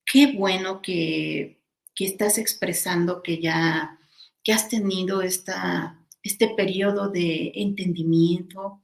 [0.03, 1.61] qué bueno que,
[1.95, 3.97] que estás expresando que ya
[4.43, 8.81] que has tenido esta, este periodo de entendimiento,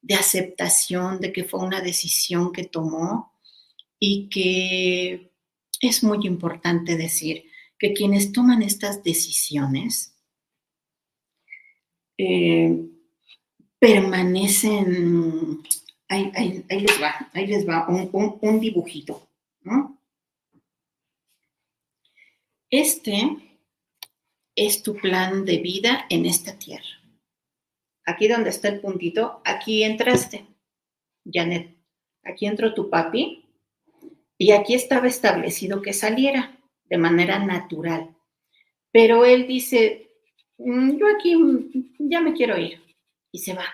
[0.00, 3.32] de aceptación de que fue una decisión que tomó
[3.98, 5.32] y que
[5.80, 7.44] es muy importante decir
[7.78, 10.14] que quienes toman estas decisiones
[12.16, 12.76] eh,
[13.78, 15.62] permanecen,
[16.08, 19.28] ahí, les va, ahí les va un, dibujito,
[22.70, 23.36] Este
[24.54, 26.97] es tu plan de vida en esta tierra.
[28.08, 30.46] Aquí donde está el puntito, aquí entraste,
[31.30, 31.76] Janet.
[32.24, 33.44] Aquí entró tu papi
[34.38, 38.16] y aquí estaba establecido que saliera de manera natural.
[38.90, 40.08] Pero él dice,
[40.56, 42.82] mm, yo aquí mm, ya me quiero ir.
[43.30, 43.66] Y se va.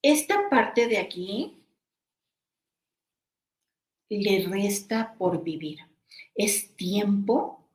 [0.00, 1.60] Esta parte de aquí
[4.10, 5.80] le resta por vivir.
[6.36, 7.68] Es tiempo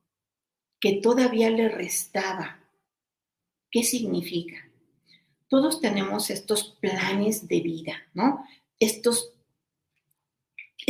[0.80, 2.64] que todavía le restaba.
[3.70, 4.69] ¿Qué significa?
[5.50, 8.46] Todos tenemos estos planes de vida, ¿no?
[8.80, 9.34] Estos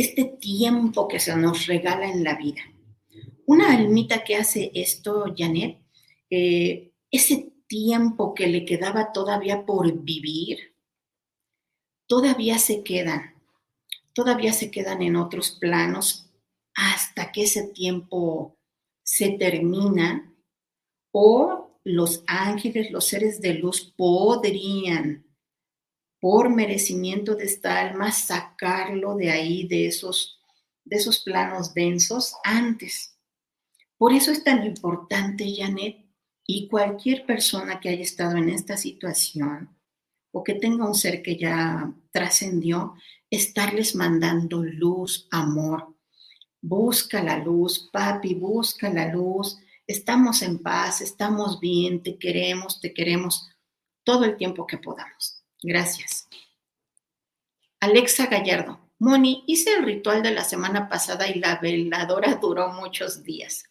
[0.00, 2.62] este tiempo que se nos regala en la vida.
[3.46, 5.78] Una almita que hace esto, Janet,
[6.30, 10.74] eh, ese tiempo que le quedaba todavía por vivir,
[12.06, 13.34] todavía se quedan,
[14.12, 16.30] todavía se quedan en otros planos
[16.74, 18.56] hasta que ese tiempo
[19.02, 20.32] se termina
[21.12, 25.26] o los ángeles, los seres de luz podrían
[26.20, 30.38] por merecimiento de esta alma, sacarlo de ahí, de esos,
[30.84, 33.16] de esos planos densos antes.
[33.96, 36.06] Por eso es tan importante, Janet,
[36.46, 39.70] y cualquier persona que haya estado en esta situación
[40.32, 42.94] o que tenga un ser que ya trascendió,
[43.30, 45.96] estarles mandando luz, amor.
[46.60, 49.58] Busca la luz, papi, busca la luz.
[49.90, 53.50] Estamos en paz, estamos bien, te queremos, te queremos
[54.04, 55.42] todo el tiempo que podamos.
[55.60, 56.28] Gracias.
[57.80, 58.78] Alexa Gallardo.
[59.00, 63.64] Moni, hice el ritual de la semana pasada y la veladora duró muchos días.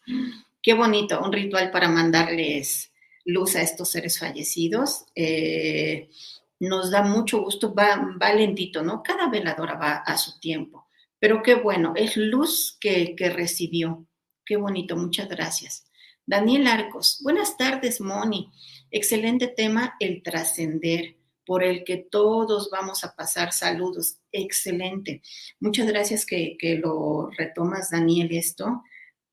[0.62, 2.92] Qué bonito, un ritual para mandarles
[3.24, 5.06] luz a estos seres fallecidos.
[5.16, 6.10] Eh,
[6.60, 9.02] nos da mucho gusto, va, va, lentito, ¿no?
[9.04, 14.06] Cada veladora va a su tiempo, pero qué bueno, es luz que, que recibió.
[14.46, 15.86] Qué bonito, muchas gracias.
[16.30, 18.52] Daniel Arcos, buenas tardes, Moni.
[18.92, 24.20] Excelente tema, el trascender, por el que todos vamos a pasar saludos.
[24.32, 25.24] Excelente.
[25.60, 28.84] Muchas gracias que, que lo retomas, Daniel, esto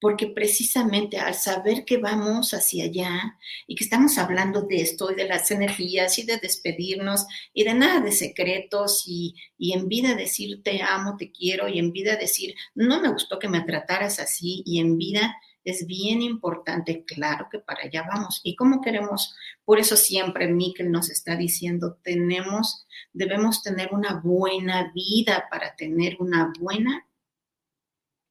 [0.01, 5.15] porque precisamente al saber que vamos hacia allá y que estamos hablando de esto y
[5.15, 10.15] de las energías y de despedirnos y de nada de secretos y, y, en vida
[10.15, 14.21] decir te amo, te quiero y en vida decir no me gustó que me trataras
[14.21, 15.37] así y en vida
[15.67, 18.41] es bien importante, claro que para allá vamos.
[18.45, 19.35] ¿Y cómo queremos?
[19.65, 26.17] Por eso siempre Miquel nos está diciendo, tenemos, debemos tener una buena vida para tener
[26.21, 27.07] una buena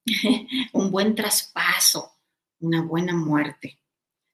[0.74, 2.12] un buen traspaso,
[2.60, 3.80] una buena muerte.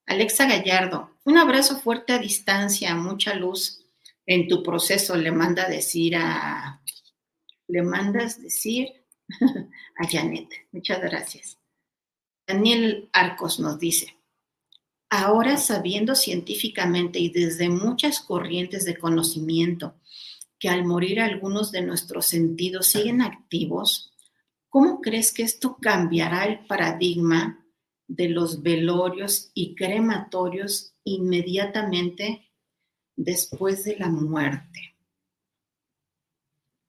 [0.06, 3.86] Alexa Gallardo, un abrazo fuerte a distancia, mucha luz
[4.26, 6.82] en tu proceso, le manda decir a,
[7.68, 8.89] le mandas decir
[9.97, 10.49] a Janet.
[10.72, 11.61] Muchas gracias.
[12.48, 14.18] Daniel Arcos nos dice,
[15.10, 19.96] ahora sabiendo científicamente y desde muchas corrientes de conocimiento
[20.60, 24.12] que al morir algunos de nuestros sentidos siguen activos,
[24.72, 27.68] ¿Cómo crees que esto cambiará el paradigma
[28.08, 32.50] de los velorios y crematorios inmediatamente
[33.18, 34.96] después de la muerte?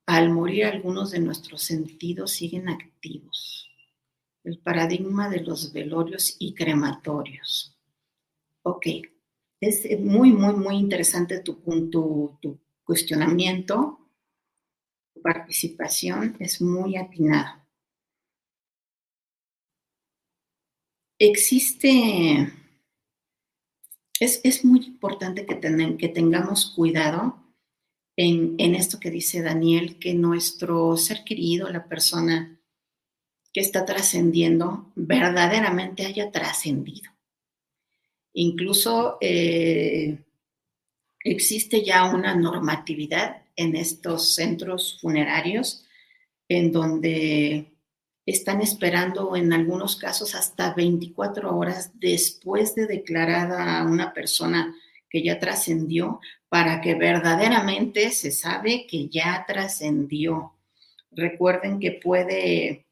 [0.07, 3.69] Al morir algunos de nuestros sentidos siguen activos.
[4.45, 7.79] El paradigma de los velorios y crematorios.
[8.63, 8.87] Ok,
[9.61, 11.63] es muy, muy, muy interesante tu,
[12.85, 13.99] cuestionamiento.
[15.15, 17.63] Tu participación es muy atinada.
[21.29, 22.53] existe,
[24.19, 25.61] es, muy importante que,
[25.97, 27.37] que tengamos cuidado
[28.17, 32.61] en, en, esto que dice Daniel, que nuestro ser querido, la persona
[33.53, 37.11] que está trascendiendo, verdaderamente haya trascendido.
[38.33, 40.19] Incluso eh,
[41.23, 45.85] existe ya una normatividad en estos centros funerarios
[46.49, 47.73] en donde
[48.25, 54.75] están esperando en algunos casos hasta 24 horas después de declarada a una persona
[55.11, 60.55] que ya trascendió para que verdaderamente se sabe que ya trascendió.
[61.11, 62.87] Recuerden que puede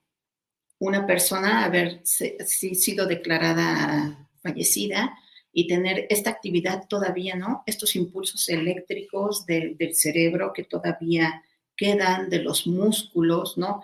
[0.81, 5.16] una persona haber sido declarada fallecida
[5.53, 7.62] y tener esta actividad todavía, ¿no?
[7.66, 11.45] Estos impulsos eléctricos del cerebro que todavía
[11.76, 13.83] quedan de los músculos, ¿no?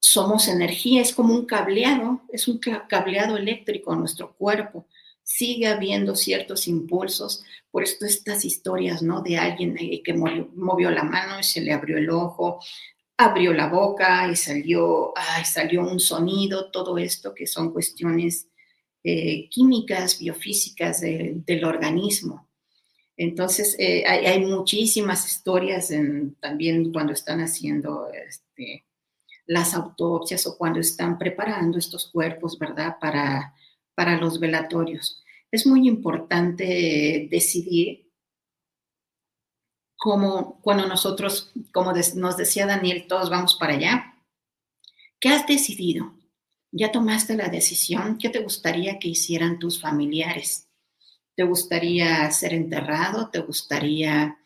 [0.00, 4.86] somos energía, es como un cableado, es un cableado eléctrico en nuestro cuerpo.
[5.22, 9.20] Sigue habiendo ciertos impulsos, por esto estas historias, ¿no?
[9.20, 12.60] De alguien que movió, la mano y se le abrió el ojo,
[13.18, 15.12] abrió la boca y salió,
[15.44, 18.48] salió un sonido, todo esto que son cuestiones
[19.02, 22.48] eh, químicas, biofísicas del organismo.
[23.16, 25.92] Entonces, eh, hay, muchísimas historias
[26.38, 28.86] también cuando están haciendo este,
[29.46, 32.98] las autopsias o cuando están preparando estos cuerpos, ¿verdad?
[33.00, 33.52] Para,
[33.96, 35.24] para los velatorios.
[35.50, 38.07] Es muy importante decidir
[39.98, 44.14] cómo, cuando nosotros, como nos decía Daniel, todos vamos para allá.
[45.20, 46.14] ¿Qué has decidido?
[46.70, 48.16] ¿Ya tomaste la decisión?
[48.16, 50.68] ¿Qué te gustaría que hicieran tus familiares?
[51.34, 53.28] ¿Te gustaría ser enterrado?
[53.30, 54.38] ¿Te gustaría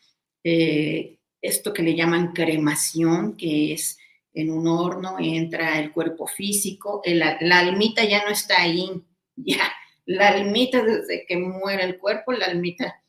[0.43, 3.97] eh, esto que le llaman cremación, que es
[4.33, 8.89] en un horno, entra el cuerpo físico, la almita ya no está ahí,
[9.35, 9.71] ya,
[10.05, 13.03] la almita desde que muere el cuerpo, la almita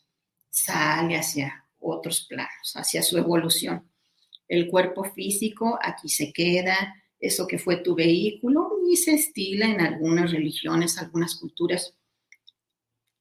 [0.51, 3.89] sale hacia otros planos, hacia su evolución.
[4.49, 9.81] El cuerpo físico aquí se queda, eso que fue tu vehículo, y se estila en
[9.81, 11.95] algunas religiones, algunas culturas,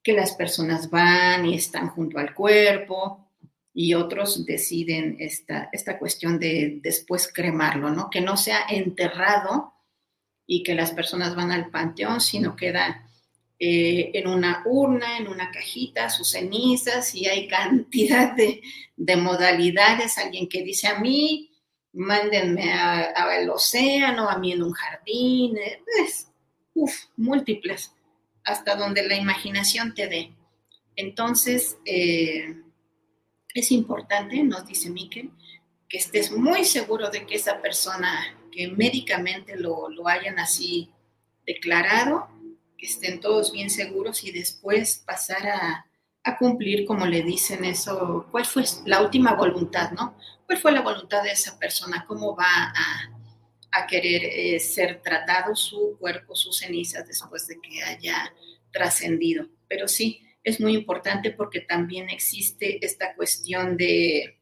[0.04, 3.24] que las personas van y están junto al cuerpo,
[3.74, 8.10] y otros deciden esta, esta cuestión de después cremarlo, ¿no?
[8.10, 9.74] Que no sea enterrado
[10.46, 13.03] y que las personas van al panteón, sino queda
[13.66, 18.62] eh, en una urna, en una cajita, sus cenizas, y hay cantidad de,
[19.16, 20.18] modalidades.
[20.18, 21.50] Alguien que dice a mí,
[21.94, 25.56] mándenme al océano, a mí en un jardín,
[25.98, 26.28] es,
[26.74, 27.94] uf, múltiples,
[28.44, 30.34] hasta donde la imaginación te dé.
[30.98, 32.58] Entonces, eh,
[33.54, 35.32] es importante, nos dice Miquel,
[35.88, 40.90] que estés muy seguro de que esa persona, que médicamente lo, hayan así
[41.46, 42.28] declarado,
[42.86, 45.86] estén todos bien seguros y después pasar a,
[46.40, 50.16] cumplir, como le dicen eso, cuál fue la última voluntad, ¿no?
[50.46, 52.06] ¿Cuál fue la voluntad de esa persona?
[52.08, 52.74] ¿Cómo va
[53.72, 58.34] a, querer eh, ser tratado su cuerpo, sus cenizas después de que haya
[58.72, 59.48] trascendido?
[59.68, 64.40] Pero sí, es muy importante porque también existe esta cuestión de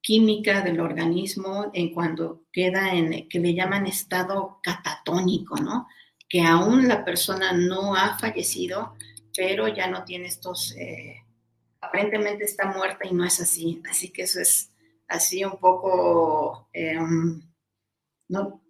[0.00, 5.86] química del organismo en cuando queda en, que le llaman estado catatónico, ¿no?
[6.30, 8.94] Que aún la persona no ha fallecido,
[9.36, 11.16] pero ya no tiene estos, eh,
[11.80, 13.82] aparentemente está muerta y no es así.
[13.90, 14.72] Así que eso es
[15.08, 17.42] así un poco, em,
[18.28, 18.62] ¿no?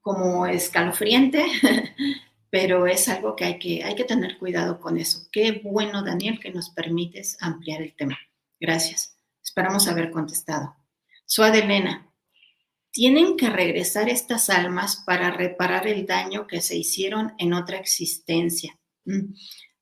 [0.00, 1.44] Como escalofriante,
[2.50, 5.28] pero es algo que hay, que hay que tener cuidado con eso.
[5.30, 8.18] Qué bueno, Daniel, que nos permites ampliar el tema.
[8.58, 9.16] Gracias.
[9.42, 10.76] Esperamos haber contestado.
[11.26, 12.07] Suad Elena,
[12.98, 18.76] tienen que regresar estas almas para reparar el daño que se hicieron en otra existencia.
[19.04, 19.34] Mm.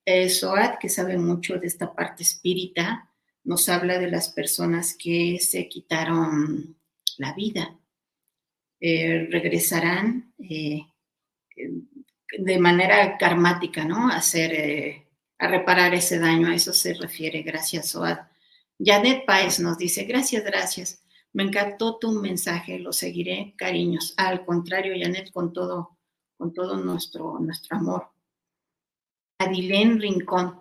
[0.04, 3.10] Eh, Soad, que sabe mucho de esta parte espírita,
[3.42, 6.76] nos habla de las personas que se quitaron
[7.16, 7.80] la vida.
[8.78, 10.82] Eh, regresarán eh,
[12.36, 14.10] de manera karmática, ¿no?
[14.10, 15.06] Hacer, eh,
[15.38, 18.18] a reparar ese daño, a eso se refiere, gracias, Oad.
[18.78, 21.05] Janet Paez nos dice, gracias, gracias.
[21.36, 24.14] Me encantó tu mensaje, lo seguiré, cariños.
[24.16, 25.98] Al contrario, Janet, con todo,
[26.36, 28.08] con todo nuestro, nuestro amor.
[29.38, 30.60] Adilén Rincón.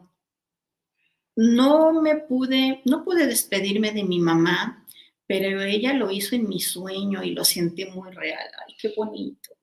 [1.38, 4.86] No me pude, no pude despedirme de mi mamá,
[5.28, 8.48] pero ella lo hizo en mi sueño y lo sentí muy real.
[8.66, 9.56] Ay, qué bonito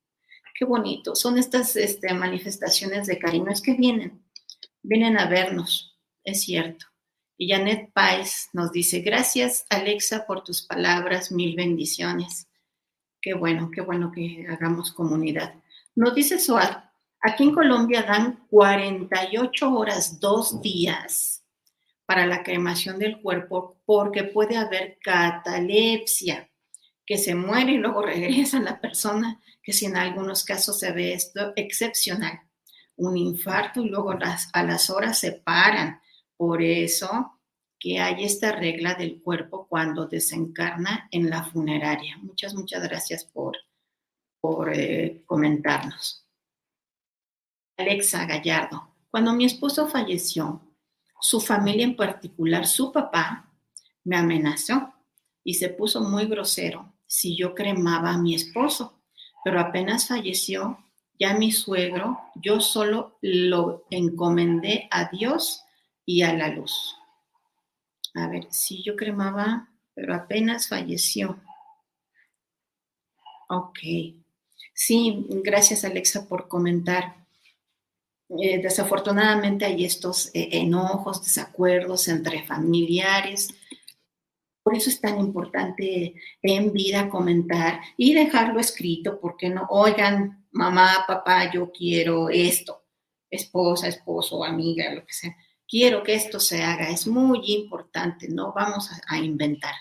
[0.62, 1.16] qué bonito.
[1.16, 4.22] Son estas este, manifestaciones de cariño, es que vienen,
[4.82, 6.86] vienen a vernos, es cierto.
[7.42, 12.46] Y Janet Pais nos dice, gracias Alexa por tus palabras, mil bendiciones.
[13.20, 15.52] Qué bueno, qué bueno que hagamos comunidad.
[15.96, 21.44] Nos dice Soar, aquí en Colombia dan 48 horas, dos días
[22.06, 26.48] para la cremación del cuerpo porque puede haber catalepsia,
[27.04, 31.14] que se muere y luego regresa la persona que si en algunos casos se ve
[31.14, 32.38] esto excepcional,
[32.94, 36.00] un infarto y luego a las horas se paran.
[36.36, 37.38] Por eso
[37.78, 42.16] que hay esta regla del cuerpo cuando desencarna en la funeraria.
[42.18, 43.56] Muchas, muchas gracias por,
[44.40, 46.26] por eh, comentarnos.
[47.76, 50.60] Alexa Gallardo, cuando mi esposo falleció,
[51.20, 53.50] su familia en particular, su papá,
[54.04, 54.92] me amenazó
[55.44, 59.02] y se puso muy grosero si yo cremaba a mi esposo
[59.42, 60.78] pero apenas falleció,
[61.18, 65.62] ya mi suegro, yo solo lo encomendé a Dios
[66.04, 66.96] y a la luz.
[68.14, 71.40] A ver, si yo cremaba, pero apenas falleció.
[73.48, 73.78] Ok.
[74.74, 77.16] Sí, gracias Alexa por comentar.
[78.28, 83.54] Eh, desafortunadamente hay estos eh, enojos, desacuerdos entre familiares
[84.62, 91.04] por eso es tan importante en vida comentar y dejarlo escrito, porque no, oigan, mamá,
[91.06, 92.84] papá, yo quiero esto,
[93.28, 95.36] esposa, esposo, amiga, lo que sea,
[95.72, 99.72] quiero que esto se haga, es muy importante, no vamos a, inventar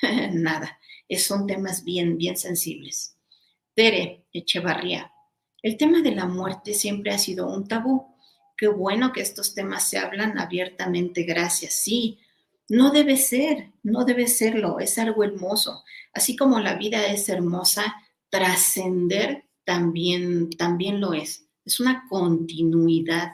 [0.32, 0.80] nada,
[1.18, 3.18] son temas bien, bien sensibles.
[3.74, 5.12] Tere Echevarría,
[5.62, 8.16] el tema de la muerte siempre ha sido un tabú.
[8.56, 11.74] Qué bueno que estos temas se hablan abiertamente, gracias.
[11.74, 12.20] Sí,
[12.70, 15.84] no debe ser, no debe serlo, es algo hermoso.
[16.14, 17.96] Así como la vida es hermosa,
[18.30, 21.50] trascender también, también lo es.
[21.66, 23.32] Es una continuidad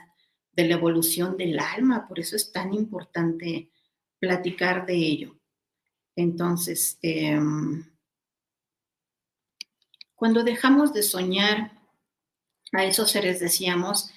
[0.61, 3.71] de la evolución del alma, por eso es tan importante
[4.19, 5.39] platicar de ello.
[6.15, 7.83] Entonces, em,
[10.15, 11.71] cuando dejamos de soñar,
[12.73, 14.11] a esos seres decíamos,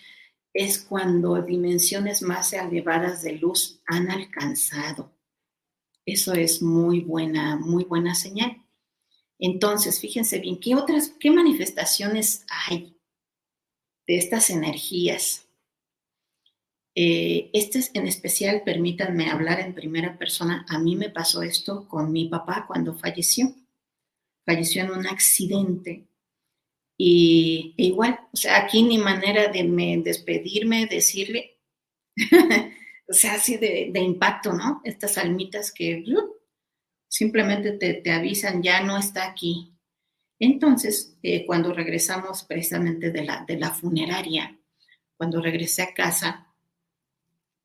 [0.53, 5.12] es cuando dimensiones más elevadas de luz han alcanzado.
[6.05, 8.62] Eso es muy buena, muy buena señal.
[9.38, 13.01] Entonces, fíjense bien, ¿qué otras, qué manifestaciones hay
[14.07, 15.43] de estas energías?
[16.95, 21.88] Eh, este es en especial, permítanme hablar en primera persona, a mí me pasó esto
[21.88, 23.55] con mi papá cuando falleció.
[24.47, 26.07] Falleció en un accidente
[26.97, 31.59] y e igual, o sea, aquí ni manera de me despedirme, decirle,
[33.09, 34.80] o sea, así de, impacto, ¿no?
[34.84, 36.05] Estas almitas que
[37.09, 39.72] simplemente te, avisan, ya no está aquí.
[40.38, 44.59] Entonces, eh, cuando regresamos precisamente de la, de la funeraria,
[45.16, 46.43] cuando regresé a casa,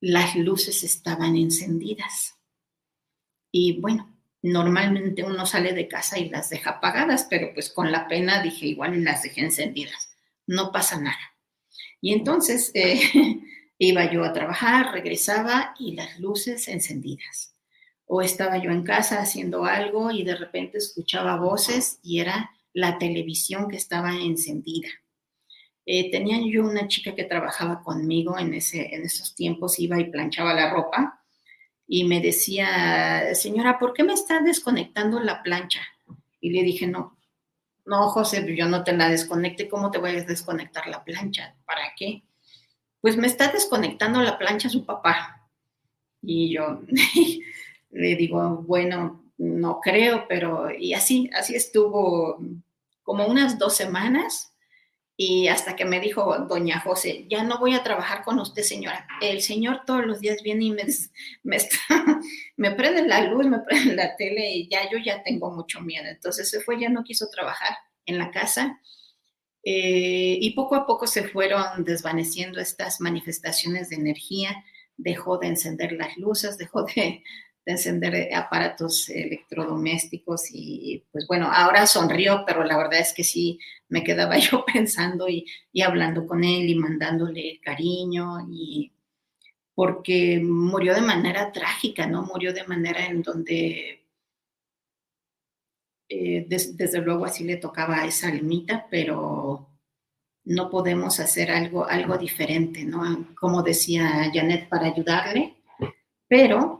[0.02, 2.36] las luces estaban encendidas.
[3.52, 8.08] Y bueno, normalmente uno sale de casa y las deja apagadas, pero pues con la
[8.08, 10.10] pena dije, igual las dejé encendidas,
[10.48, 11.36] no pasa nada.
[12.02, 13.02] Y entonces eh,
[13.78, 17.56] iba yo a trabajar, regresaba y las luces encendidas.
[18.06, 22.98] O estaba yo en casa haciendo algo y de repente escuchaba voces y era la
[22.98, 24.90] televisión que estaba encendida.
[25.92, 30.12] Eh, tenía yo una chica que trabajaba conmigo en, ese, en esos tiempos, iba y
[30.12, 31.24] planchaba la ropa
[31.88, 35.82] y me decía, señora, ¿por qué me está desconectando la plancha?
[36.40, 37.18] Y le dije, no,
[37.86, 41.56] no, José, yo no te la desconecte, ¿cómo te voy a desconectar la plancha?
[41.66, 42.22] ¿Para qué?
[43.02, 45.50] Pues me está desconectando la plancha su papá.
[46.22, 46.82] Y yo
[47.90, 52.38] le digo, bueno, no creo, pero y así, así estuvo
[53.02, 54.54] como unas dos semanas
[55.22, 59.06] y hasta que me dijo doña José, ya no voy a trabajar con usted, señora.
[59.20, 60.86] El señor todos los días viene y me,
[62.56, 66.06] me, prende la luz, me prende la tele y ya yo ya tengo mucho miedo.
[66.08, 68.80] Entonces se fue, ya no quiso trabajar en la casa.
[69.66, 74.64] Eh, y poco a poco se fueron desvaneciendo estas manifestaciones de energía,
[74.96, 77.24] dejó de encender las luces, dejó de,
[77.74, 83.60] encender eh, aparatos electrodomésticos y pues bueno, ahora sonrió, pero la verdad es que sí
[83.90, 85.46] me quedaba yo pensando y,
[85.82, 88.92] hablando con él y mandándole cariño y
[89.74, 92.24] porque murió de manera trágica, ¿no?
[92.24, 94.06] Murió de manera en donde
[96.10, 99.70] eh, desde luego así le tocaba a esa almita, pero
[100.46, 103.28] no podemos hacer algo, algo diferente, ¿no?
[103.40, 105.56] Como decía Janet, para ayudarle,
[106.28, 106.79] pero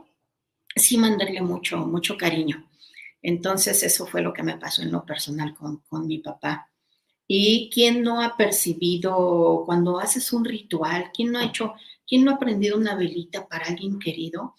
[0.80, 2.68] sí mandarle mucho, mucho cariño.
[3.22, 6.70] Entonces, eso fue lo que me pasó en lo personal con, mi papá.
[7.26, 11.10] ¿Y quién no ha percibido cuando haces un ritual?
[11.14, 11.74] ¿Quién no ha hecho,
[12.06, 14.56] quién no ha prendido una velita para alguien querido?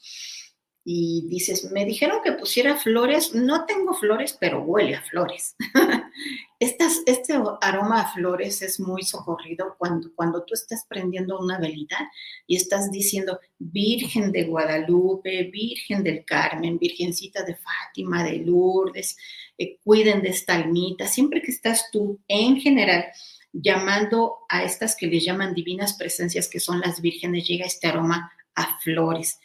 [0.83, 5.55] Y dices, me dijeron que pusiera flores, no tengo flores, pero huele a flores.
[6.59, 12.09] Estas, este aroma a flores es muy socorrido cuando, cuando tú estás prendiendo una velita
[12.47, 19.17] y estás diciendo, Virgen de Guadalupe, Virgen del Carmen, Virgencita de Fátima, de Lourdes,
[19.57, 21.07] eh, cuiden de esta almita.
[21.07, 23.05] Siempre que estás tú en general
[23.53, 28.31] llamando a estas que les llaman divinas presencias, que son las vírgenes, llega este aroma
[28.55, 29.39] a flores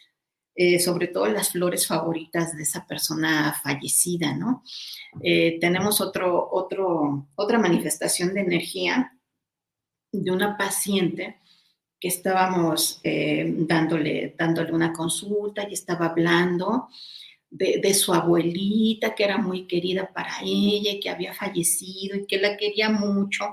[0.58, 4.62] eh, sobre todo las flores favoritas de esa persona fallecida, ¿no?
[5.20, 9.12] Eh, tenemos otro, otro, otra manifestación de energía
[10.10, 11.40] de una paciente
[12.00, 16.88] que estábamos eh, dándole, dándole una consulta y estaba hablando
[17.50, 22.26] de, de, su abuelita, que era muy querida para ella y que había fallecido y
[22.26, 23.44] que la quería mucho.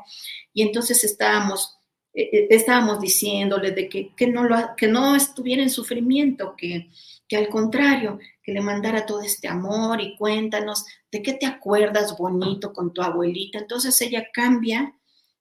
[0.53, 1.79] Y entonces estábamos
[2.13, 6.89] eh, eh, estábamos diciéndole de que, que, no lo, que no estuviera en sufrimiento, que,
[7.27, 12.15] que al contrario, que le mandara todo este amor y cuéntanos de qué te acuerdas
[12.17, 13.57] bonito con tu abuelita.
[13.57, 14.93] Entonces ella cambia,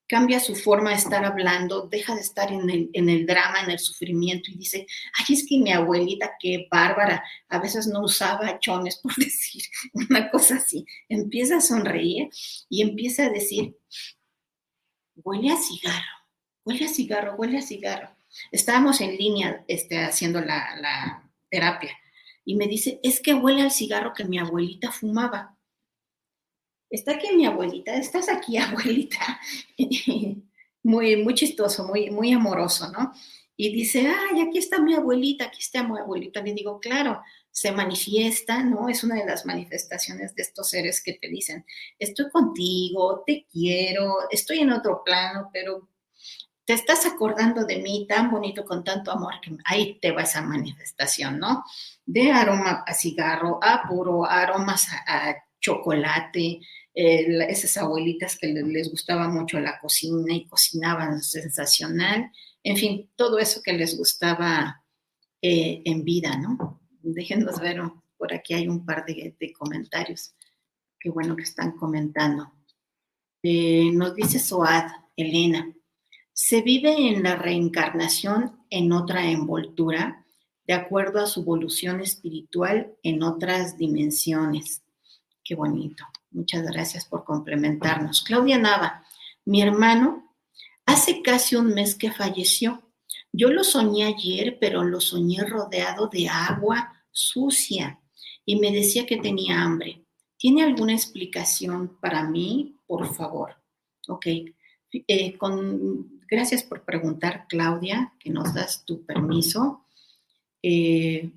[0.07, 3.71] cambia su forma de estar hablando, deja de estar en el, en el drama, en
[3.71, 4.87] el sufrimiento y dice,
[5.19, 9.63] ay, es que mi abuelita, qué bárbara, a veces no usaba chones, por decir
[9.93, 10.87] una cosa así.
[11.09, 12.31] Empieza a sonreír
[12.71, 13.77] y empieza a decir,
[15.23, 16.22] huele a cigarro
[16.65, 18.11] huele a cigarro, huele a cigarro.
[18.51, 21.91] Estábamos en línea este, haciendo la, terapia
[22.47, 25.55] y me dice, es que huele al cigarro que mi abuelita fumaba.
[26.89, 29.41] Está aquí mi abuelita, estás aquí, abuelita.
[30.83, 33.13] muy, muy chistoso, muy, muy amoroso, ¿no?
[33.55, 36.41] Y dice, ay, aquí está mi abuelita, aquí está mi abuelita.
[36.41, 38.89] Le digo, claro, se manifiesta, ¿no?
[38.89, 41.65] Es una de las manifestaciones de estos seres que te dicen,
[41.99, 45.92] estoy contigo, te quiero, estoy en otro plano, pero
[46.65, 50.43] te estás acordando de mí tan bonito, con tanto amor, que ahí te va esa
[50.43, 51.65] manifestación, ¿no?
[52.07, 56.61] De aroma a cigarro, a puro, aromas a, chocolate,
[56.93, 62.33] esas abuelitas que les, gustaba mucho la cocina y cocinaban sensacional,
[62.65, 64.85] en fin, todo eso que les gustaba
[65.41, 66.81] eh, en vida, ¿no?
[67.03, 67.81] Déjenos ver,
[68.17, 70.35] por aquí hay un par de, comentarios.
[70.99, 72.53] Qué bueno que están comentando.
[73.43, 75.73] Eh, nos dice Soad, Elena,
[76.33, 80.25] Se vive en la reencarnación en otra envoltura,
[80.67, 84.83] de acuerdo a su evolución espiritual en otras dimensiones.
[85.45, 86.05] Qué bonito.
[86.31, 88.23] Muchas gracias por complementarnos.
[88.23, 89.05] Claudia Nava,
[89.45, 90.35] mi hermano,
[90.87, 92.83] hace casi un mes que falleció.
[93.33, 98.01] Yo lo soñé ayer, pero lo soñé rodeado de agua sucia
[98.47, 100.05] y me decía que tenía hambre.
[100.39, 103.57] ¿Tiene alguna explicación para mí, por favor?
[104.09, 104.27] Ok.
[104.93, 109.85] Eh, con, gracias por preguntar, Claudia, que nos das tu permiso.
[110.63, 111.31] Eh,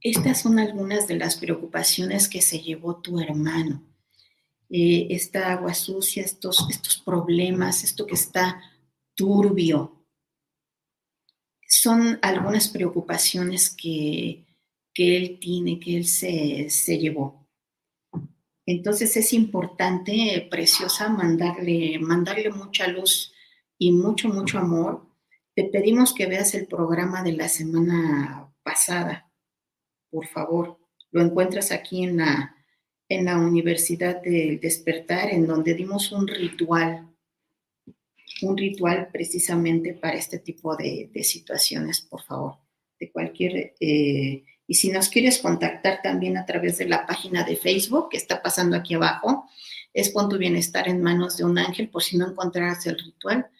[0.00, 3.84] estas son algunas de las preocupaciones que se llevó tu hermano.
[4.70, 8.62] Eh, esta agua sucia, estos, estos problemas, esto que está
[9.14, 10.06] turbio,
[11.68, 14.46] son algunas preocupaciones que,
[14.96, 17.41] él tiene, que él se, se, llevó.
[18.66, 23.32] Entonces es importante, preciosa, mandarle, mandarle mucha luz
[23.78, 25.06] y mucho, mucho amor.
[25.54, 29.30] Te pedimos que veas el programa de la semana pasada,
[30.10, 30.78] por favor.
[31.10, 32.56] Lo encuentras aquí en la,
[33.08, 37.12] en la Universidad del Despertar, en donde dimos un ritual
[38.42, 42.56] un ritual precisamente para este tipo de, situaciones, por favor,
[42.98, 43.74] de cualquier...
[43.80, 48.16] Eh, y si nos quieres contactar también a través de la página de Facebook que
[48.16, 49.46] está pasando aquí abajo,
[49.92, 53.50] es Pon tu bienestar en manos de un ángel por si no encontraras el ritual.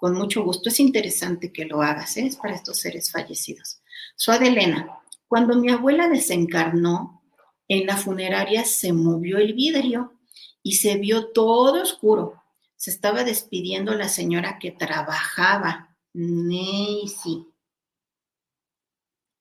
[0.00, 0.70] Con mucho gusto.
[0.70, 2.24] Es interesante que lo hagas, ¿eh?
[2.24, 3.82] es para estos seres fallecidos.
[4.16, 4.98] Soy Elena.
[5.28, 7.22] Cuando mi abuela desencarnó,
[7.68, 10.14] en la funeraria se movió el vidrio
[10.62, 12.42] y se vio todo oscuro
[12.76, 15.94] se estaba despidiendo la señora que trabajaba.
[16.14, 17.46] Nancy.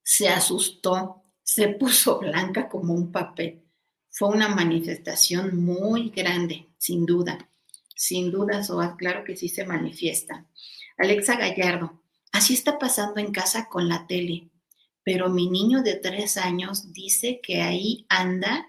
[0.03, 1.20] Se asustó,
[1.53, 3.63] se puso blanca como un papel.
[4.09, 7.49] Fue una manifestación muy grande, sin duda.
[7.95, 10.47] Sin duda, Soa, claro que sí se manifiesta.
[10.97, 14.49] Alexa Gallardo, así está pasando en casa con la tele,
[15.03, 18.67] pero mi niño de tres años dice que ahí anda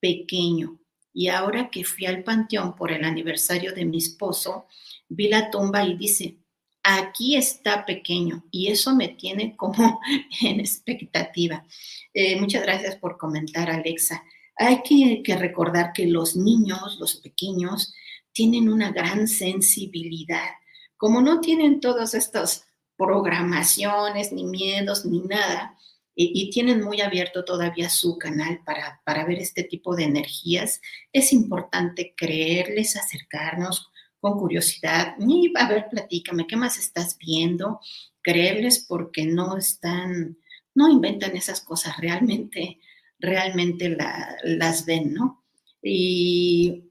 [0.00, 0.80] pequeño.
[1.12, 4.66] Y ahora que fui al panteón por el aniversario de mi esposo,
[5.08, 6.38] vi la tumba y dice,
[6.86, 10.00] aquí está pequeño y eso me tiene como
[10.42, 11.66] en expectativa.
[12.14, 14.22] Eh, muchas gracias por comentar, Alexa.
[14.56, 17.92] Hay que, recordar que los niños, los pequeños,
[18.32, 20.48] tienen una gran sensibilidad.
[20.96, 22.66] Como no tienen todas estas
[22.96, 25.76] programaciones, ni miedos, ni nada,
[26.14, 30.80] y, tienen muy abierto todavía su canal para, para ver este tipo de energías,
[31.12, 33.90] es importante creerles, acercarnos
[34.26, 35.14] con curiosidad.
[35.20, 37.80] Y a ver, platícame, ¿qué más estás viendo?
[38.22, 40.38] Creerles porque no están,
[40.74, 42.80] no inventan esas cosas, realmente,
[43.18, 43.96] realmente
[44.44, 45.44] las ven, ¿no?
[45.82, 46.90] Y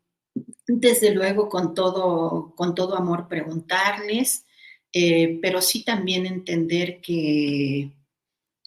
[0.68, 4.46] desde luego con todo, con todo amor preguntarles,
[4.94, 7.92] eh, pero sí también entender que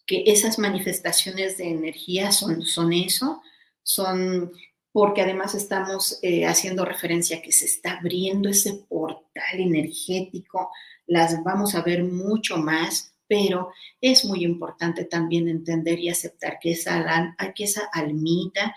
[0.08, 3.42] que esas manifestaciones de energía son, son eso,
[3.82, 4.50] son
[4.98, 10.72] porque además estamos eh, haciendo referencia a que se está abriendo ese portal energético,
[11.06, 13.70] las vamos a ver mucho más, pero
[14.00, 18.74] es muy importante también entender y aceptar que esa, que esa almita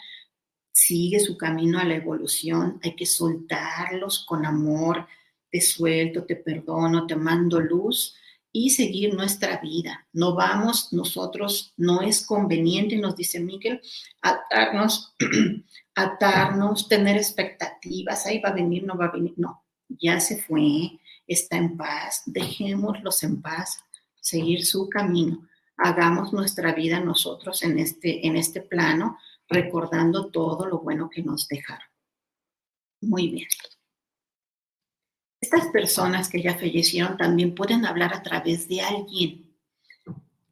[0.72, 5.08] sigue su camino a la evolución, hay que soltarlos con amor,
[5.50, 8.16] te suelto, te perdono, te mando luz,
[8.54, 10.08] y seguir nuestra vida.
[10.14, 13.82] No vamos, nosotros, no es conveniente, nos dice Miguel,
[14.22, 15.16] atarnos,
[16.04, 21.00] atarnos, tener expectativas, ahí va a venir, no va a venir, no, ya se fue,
[21.28, 23.84] está en paz, dejémoslos en paz,
[24.20, 25.48] seguir su camino,
[25.78, 31.48] hagamos nuestra vida nosotros en este, en este plano, recordando todo lo bueno que nos
[31.48, 31.88] dejaron.
[33.02, 33.48] Muy bien.
[35.42, 39.52] Estas personas que ya fallecieron también pueden hablar a través de alguien,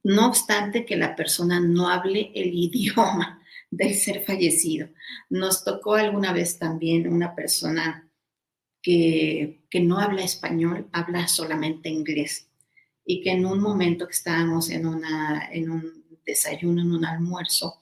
[0.04, 3.39] no obstante que la persona no hable el idioma
[3.72, 4.89] del ser fallecido.
[5.30, 8.09] Nos tocó alguna vez también una persona
[8.82, 12.47] que, no habla español, habla solamente inglés
[13.05, 17.82] y que en un momento que estábamos en, una, en un desayuno, en un almuerzo,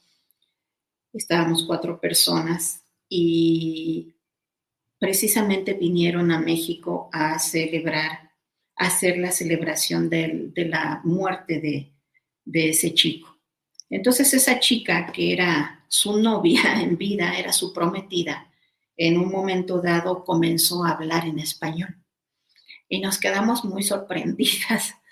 [1.14, 4.16] estábamos cuatro personas y
[5.00, 8.32] precisamente vinieron a México a celebrar,
[8.76, 11.94] a hacer la celebración de, la muerte de,
[12.46, 13.38] de ese chico.
[13.90, 18.52] Entonces esa chica que era su novia en vida, era su prometida,
[18.96, 21.96] en un momento dado comenzó a hablar en español.
[22.90, 24.96] Y nos quedamos muy sorprendidas.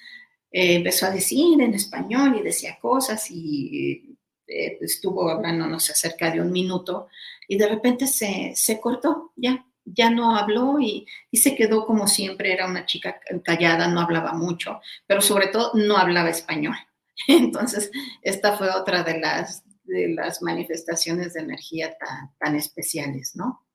[0.57, 4.17] Eh, empezó a decir en español y decía cosas y
[4.47, 7.09] eh, estuvo hablándonos acerca de un minuto
[7.45, 12.07] y de repente se, se cortó ya ya no habló y, y, se quedó como
[12.07, 16.75] siempre, era una chica callada, no hablaba mucho, pero sobre todo no hablaba español.
[17.27, 23.65] Entonces, esta fue otra de las, de las manifestaciones de energía tan, tan especiales, ¿no?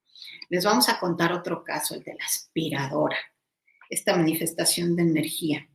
[0.48, 3.16] Les vamos a contar otro caso, el de la aspiradora,
[3.88, 5.68] esta manifestación de energía.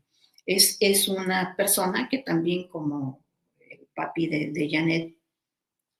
[0.45, 3.23] Es, es una persona que también, como
[3.69, 5.15] el papi de, Janet,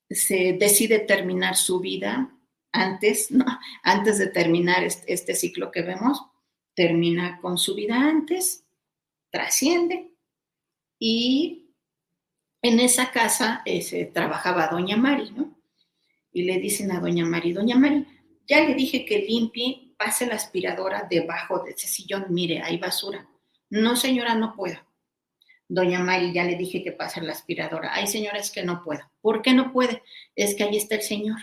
[0.10, 2.38] se decide terminar su vida
[2.72, 3.46] antes, ¿no?
[3.84, 6.22] antes de terminar este, ciclo que vemos,
[6.74, 8.66] termina con su vida antes,
[9.30, 10.12] trasciende
[11.00, 11.65] y
[12.68, 15.56] en esa casa eh, se trabajaba Doña Mari, ¿no?
[16.32, 18.06] Y le dicen a Doña Mari, Doña Mari,
[18.48, 23.28] ya le dije que limpie, pase la aspiradora debajo de ese sillón, mire, hay basura.
[23.70, 24.78] No, señora, no puedo.
[25.68, 27.94] Doña Mari, ya le dije que pase la aspiradora.
[27.94, 29.02] Hay señores que no puedo.
[29.22, 30.04] ¿Por qué no puede?
[30.36, 31.38] Es que ahí está el señor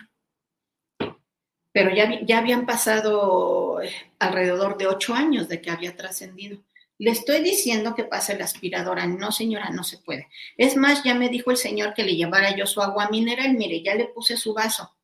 [1.72, 6.58] pero ya, ya habían pasado eh, alrededor de ocho años de que había trascendido.
[7.02, 9.06] Le estoy diciendo que pase la aspiradora.
[9.06, 10.28] No, señora, no se puede.
[10.56, 13.54] Es más, ya me dijo el señor que le llevara yo su agua mineral.
[13.54, 14.94] Mire, ya le puse su vaso.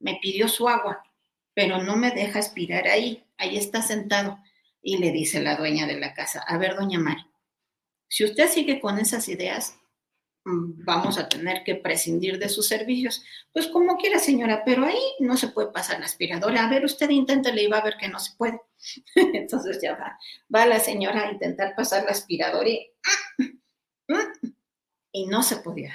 [0.00, 1.02] Me pidió su agua,
[1.54, 3.24] pero no me deja aspirar ahí.
[3.38, 4.38] Ahí está sentado.
[4.82, 7.24] Y le dice la dueña de la casa, a ver, doña Mari,
[8.06, 9.79] si usted sigue con esas ideas,
[10.44, 13.22] vamos a tener que prescindir de sus servicios.
[13.52, 16.64] Pues como quiera, señora, pero ahí no se puede pasar la aspiradora.
[16.64, 18.60] A ver, usted inténtale y va a ver que no se puede.
[19.14, 20.18] Entonces ya va,
[20.54, 22.90] va la señora a intentar pasar la aspiradora y,
[25.12, 25.94] y no se podía.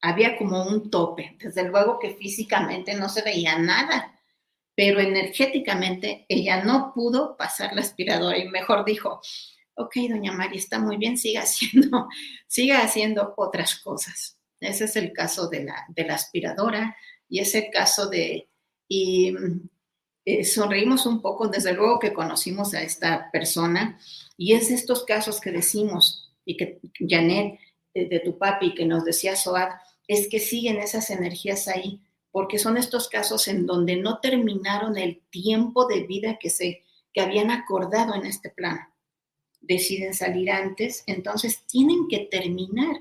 [0.00, 1.36] Había como un tope.
[1.38, 4.14] Desde luego que físicamente no se veía nada,
[4.74, 9.20] pero energéticamente ella no pudo pasar la aspiradora y mejor dijo,
[9.80, 12.08] ok, doña María, está muy bien, siga haciendo,
[12.46, 14.38] siga haciendo otras cosas.
[14.60, 16.96] Ese es el caso de la, de aspiradora
[17.28, 18.48] y ese caso de,
[18.88, 19.34] y
[20.26, 23.98] eh, sonreímos un poco, desde luego que conocimos a esta persona
[24.36, 27.58] y es estos casos que decimos y que Janet,
[27.94, 29.70] de, de tu papi, que nos decía Soad,
[30.06, 32.00] es que siguen esas energías ahí,
[32.30, 37.20] porque son estos casos en donde no terminaron el tiempo de vida que se que
[37.20, 38.89] habían acordado en este plano
[39.60, 42.96] deciden salir antes, entonces tienen que terminar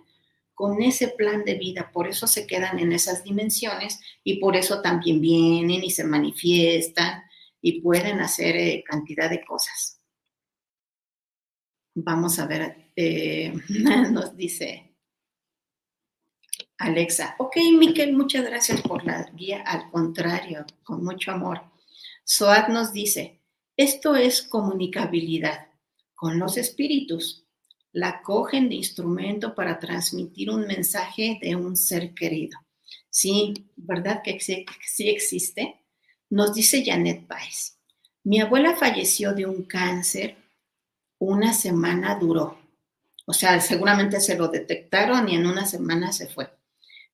[0.53, 4.81] con ese plan de vida, por eso se quedan en esas dimensiones y por eso
[4.81, 7.23] también vienen y se manifiestan
[7.61, 10.01] y pueden hacer eh, cantidad de cosas.
[11.95, 13.53] Vamos a ver, eh,
[14.11, 14.89] nos dice
[16.77, 21.61] Alexa, ok, Miquel, muchas gracias por la guía, al contrario, con mucho amor.
[22.23, 23.41] Soad nos dice,
[23.75, 25.68] esto es comunicabilidad
[26.19, 27.45] con los espíritus.
[27.93, 32.59] La cogen de instrumento para transmitir un mensaje de un ser querido.
[33.09, 34.65] Sí, ¿verdad que sí,
[35.07, 35.79] existe?
[36.29, 37.77] Nos dice Janet Baez.
[38.25, 40.35] Mi abuela falleció de un cáncer,
[41.19, 42.59] una semana duró.
[43.25, 46.49] O sea, seguramente se lo detectaron y en una semana se fue.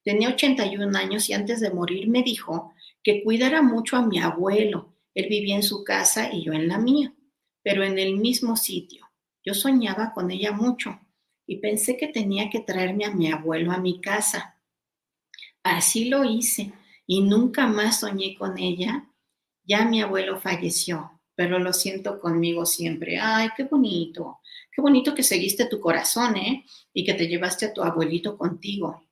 [0.03, 4.95] Tenía 81 años y antes de morir me dijo que cuidara mucho a mi abuelo.
[5.13, 7.14] Él vivía en su casa y yo en la mía
[7.65, 9.09] pero en el mismo sitio.
[9.43, 10.99] Yo soñaba con ella mucho
[11.47, 14.61] y pensé que tenía que traerme a mi abuelo a mi casa.
[15.63, 16.73] Así lo hice
[17.07, 19.09] y nunca más soñé con ella.
[19.63, 23.17] Ya mi abuelo falleció, pero lo siento conmigo siempre.
[23.19, 24.41] Ay, qué bonito,
[24.71, 26.65] qué bonito que seguiste tu corazón, ¿eh?
[26.93, 29.07] Y que te llevaste a tu abuelito contigo,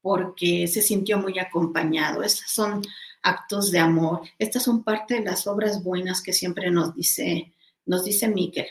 [0.00, 2.22] porque se sintió muy acompañado.
[2.22, 2.80] Esas son
[3.22, 4.22] actos de amor.
[4.38, 7.52] Estas son parte de las obras buenas que siempre nos dice,
[7.86, 8.66] nos dice Miquel.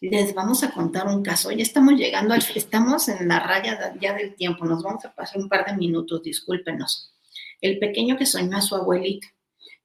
[0.00, 1.50] Les vamos a contar un caso.
[1.50, 4.66] Ya estamos llegando al, estamos en la raya ya del tiempo.
[4.66, 7.14] Nos vamos a pasar un par de minutos, discúlpenos.
[7.60, 9.28] El pequeño que soñó a su abuelita.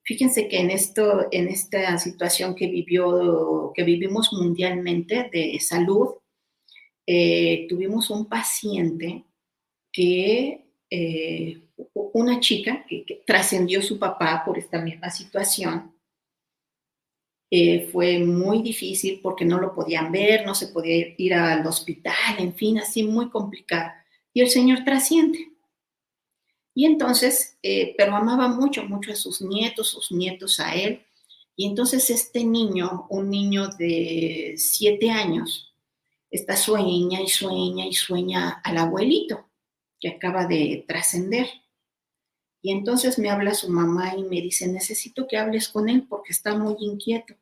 [0.04, 6.08] Fíjense que en esto, en esta situación que vivió, que vivimos mundialmente de salud,
[7.06, 9.24] eh, tuvimos un paciente
[9.92, 11.62] que eh,
[11.94, 15.96] una chica que, trascendió su papá por esta misma situación.
[17.50, 22.36] Eh, fue muy difícil porque no lo podían ver, no se podía ir al hospital,
[22.38, 23.90] en fin, así muy complicado.
[24.34, 25.52] Y el Señor trasciende.
[26.74, 31.06] Y entonces, eh, pero amaba mucho, mucho a sus nietos, sus nietos a él.
[31.56, 35.74] Y entonces este niño, un niño de siete años,
[36.30, 39.51] está sueña y sueña y sueña al abuelito
[40.02, 41.48] que acaba de trascender.
[42.60, 46.32] Y entonces me habla su mamá y me dice, necesito que hables con él porque
[46.32, 47.34] está muy inquieto.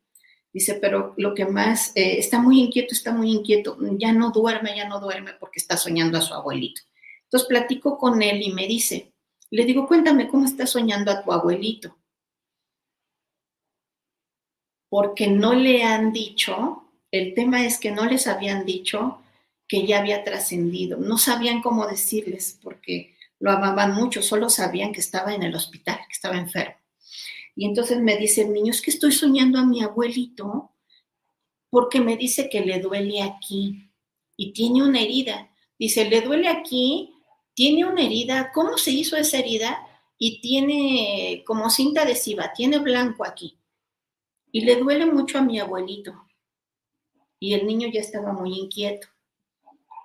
[0.52, 4.76] Dice, pero lo que más, eh, está muy inquieto, está muy inquieto, ya no duerme,
[4.76, 6.82] ya no duerme porque está soñando a su abuelito.
[7.24, 9.12] Entonces platico con él y me dice,
[9.50, 11.96] le digo, cuéntame cómo está soñando a tu abuelito.
[14.90, 19.22] porque no le han dicho, el tema es que no les habían dicho
[19.70, 24.98] que ya había trascendido, no sabían cómo decirles porque lo amaban mucho, solo sabían que
[24.98, 26.74] estaba en el hospital, que estaba enfermo.
[27.54, 30.72] Y entonces me dice el niño, es que estoy soñando a mi abuelito
[31.70, 33.88] porque me dice que le duele aquí
[34.36, 35.48] y tiene una herida.
[35.78, 37.14] Dice, le duele aquí,
[37.54, 39.86] tiene una herida, ¿cómo se hizo esa herida?
[40.18, 43.56] Y tiene como cinta adhesiva, tiene blanco aquí.
[44.50, 46.26] Y le duele mucho a mi abuelito.
[47.38, 49.06] Y el niño ya estaba muy inquieto.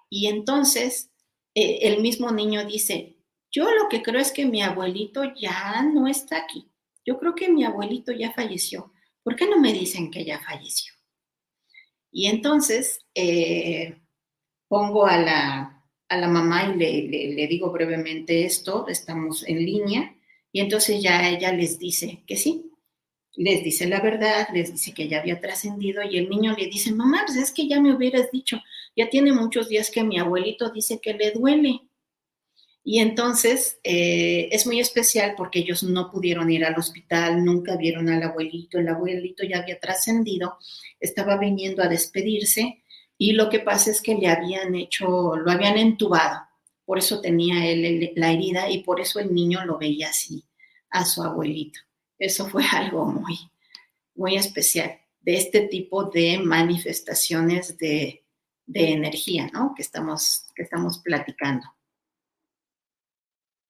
[0.09, 1.11] Y entonces
[1.53, 3.17] eh, el mismo niño dice,
[3.51, 6.69] yo lo que creo es que mi abuelito ya no está aquí.
[7.05, 8.91] Yo creo que mi abuelito ya falleció.
[9.23, 10.93] ¿Por qué no me dicen que ya falleció?
[12.11, 14.01] Y entonces eh,
[14.67, 20.15] pongo a la, a la, mamá y le, le, digo brevemente esto, estamos en línea,
[20.51, 22.71] y entonces ya ella les dice que sí,
[23.37, 26.91] les dice la verdad, les dice que ya había trascendido y el niño le dice,
[26.91, 28.61] mamá, pues es que ya me hubieras dicho,
[28.95, 31.81] ya tiene muchos días que mi abuelito dice que le duele.
[32.83, 38.09] Y entonces eh, es muy especial porque ellos no pudieron ir al hospital, nunca vieron
[38.09, 40.57] al abuelito, el abuelito ya había trascendido,
[40.99, 42.83] estaba viniendo a despedirse
[43.17, 46.41] y lo que pasa es que le habían hecho, lo habían entubado,
[46.85, 50.45] por eso tenía él la herida y por eso el niño lo veía así
[50.91, 51.84] a su abuelito.
[52.17, 53.37] Eso fue algo muy,
[54.15, 58.23] muy especial de este tipo de manifestaciones de,
[58.65, 59.73] de energía, ¿no?
[59.75, 61.65] Que estamos, que estamos platicando.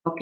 [0.04, 0.20] Ok.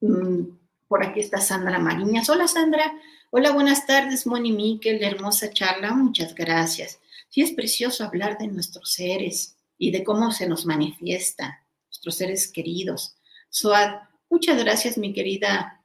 [0.00, 0.42] Mm,
[0.86, 2.28] por aquí está Sandra Mariñas.
[2.28, 2.92] Hola Sandra.
[3.30, 5.02] Hola, buenas tardes, Moni Miquel.
[5.02, 5.92] Hermosa charla.
[5.92, 7.00] Muchas gracias.
[7.28, 12.52] Sí, es precioso hablar de nuestros seres y de cómo se nos manifiesta, nuestros seres
[12.52, 13.16] queridos.
[13.48, 15.79] Soad, muchas gracias, mi querida,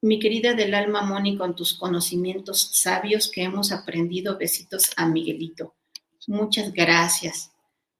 [0.00, 4.38] mi querida del alma Moni, con tus conocimientos sabios que hemos aprendido.
[4.38, 5.74] Besitos a Miguelito.
[6.26, 7.50] Muchas gracias.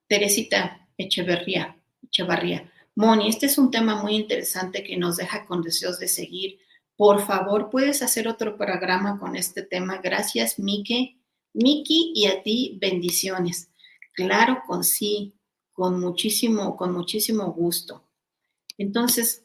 [0.07, 2.71] Teresita Echeverría, Echevarría.
[2.95, 6.59] Moni, este es un tema muy interesante que nos deja con deseos de seguir.
[6.97, 9.99] Por favor, puedes hacer otro programa con este tema.
[9.99, 11.21] Gracias, Miki.
[11.55, 13.71] Miki, y a ti, bendiciones.
[14.13, 15.35] Claro, con sí,
[15.73, 18.05] con muchísimo, con muchísimo gusto.
[18.77, 19.45] Entonces,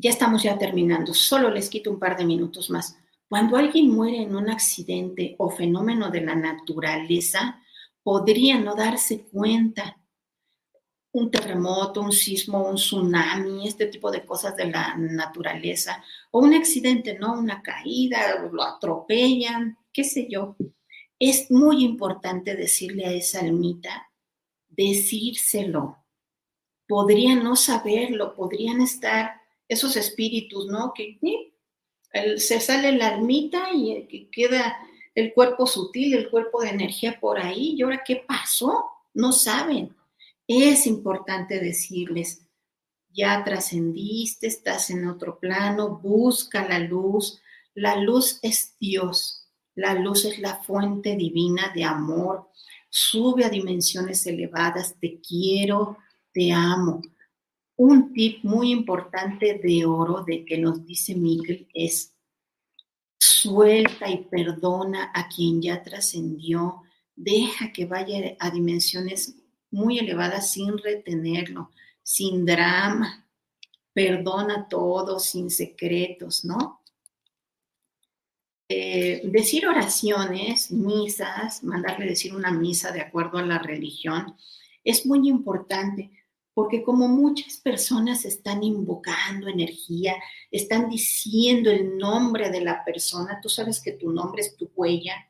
[0.00, 1.12] ya estamos ya terminando.
[1.12, 2.96] Solo les quito un par de minutos más.
[3.28, 7.60] Cuando alguien muere en un accidente o fenómeno de la naturaleza,
[8.02, 9.98] podría no darse cuenta
[11.12, 16.54] un terremoto, un sismo, un tsunami, este tipo de cosas de la naturaleza, o un
[16.54, 17.34] accidente, ¿no?
[17.38, 20.56] Una caída, lo atropellan, qué sé yo.
[21.18, 24.10] Es muy importante decirle a esa almita,
[24.68, 25.98] decírselo.
[26.88, 29.39] Podrían no saberlo, podrían estar
[29.70, 30.92] esos espíritus, ¿no?
[30.94, 31.18] Que
[32.36, 34.76] se sale la almita y queda
[35.14, 37.74] el cuerpo sutil, el cuerpo de energía por ahí.
[37.76, 38.84] ¿Y ahora qué pasó?
[39.14, 39.94] No saben
[40.52, 42.42] es importante decirles,
[43.12, 47.40] ya trascendiste, estás en otro plano, busca la luz.
[47.74, 52.50] La luz es Dios, la luz es la fuente divina de amor.
[52.88, 55.98] Sube a dimensiones elevadas, te quiero,
[56.32, 57.00] te amo.
[57.82, 62.14] Un tip muy importante de oro de que nos dice Miguel es
[63.18, 66.82] suelta y perdona a quien ya trascendió,
[67.16, 69.34] deja que vaya a dimensiones
[69.70, 71.70] muy elevada sin retenerlo,
[72.02, 73.26] sin drama,
[73.94, 76.82] perdona todo, sin secretos, ¿no?
[78.68, 84.36] Eh, decir oraciones, misas, mandarle decir una misa de acuerdo a la religión,
[84.84, 86.19] es muy importante
[86.60, 90.14] porque como muchas personas están invocando energía,
[90.50, 95.26] están diciendo el nombre de la persona, tú sabes que tu nombre es tu huella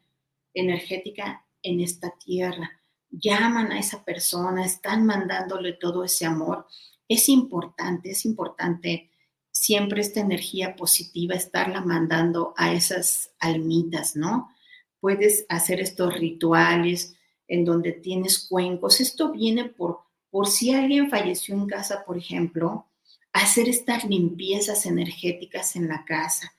[0.52, 2.68] energética en esta tierra
[3.12, 6.66] llaman a esa persona, están mandándole todo ese amor.
[7.08, 9.12] Es importante, es importante
[9.52, 14.50] siempre esta energía positiva, estarla mandando a esas almitas, ¿no?
[14.98, 17.14] Puedes hacer estos rituales
[17.46, 19.00] en donde tienes cuencos.
[19.00, 22.86] Esto viene por, por si alguien falleció en casa, por ejemplo,
[23.32, 26.52] hacer estas limpiezas energéticas en la casa,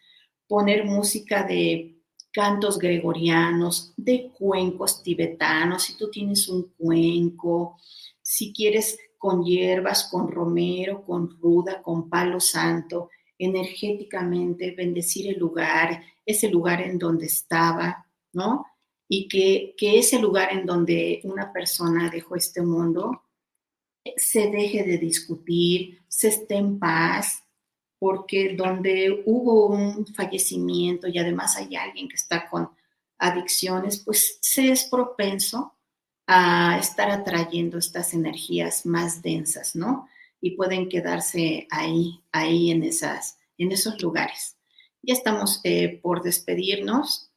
[0.47, 1.97] poner música de
[2.31, 7.77] cantos gregorianos, de cuencos tibetanos, si tú tienes un cuenco,
[8.21, 16.03] si quieres con hierbas, con romero, con ruda, con palo santo, energéticamente bendecir el lugar,
[16.25, 18.65] ese lugar en donde estaba, ¿no?
[19.07, 23.23] Y que, que ese lugar en donde una persona dejó este mundo
[24.15, 27.43] se deje de discutir, se esté en paz,
[27.99, 32.69] porque donde hubo un fallecimiento y además hay alguien que está con
[33.19, 35.75] adicciones, pues se es propenso
[36.25, 40.07] a estar atrayendo estas energías más densas, ¿no?
[40.39, 44.57] Y pueden quedarse ahí, ahí en, esas, en esos lugares.
[45.03, 47.29] Ya estamos eh, por despedirnos.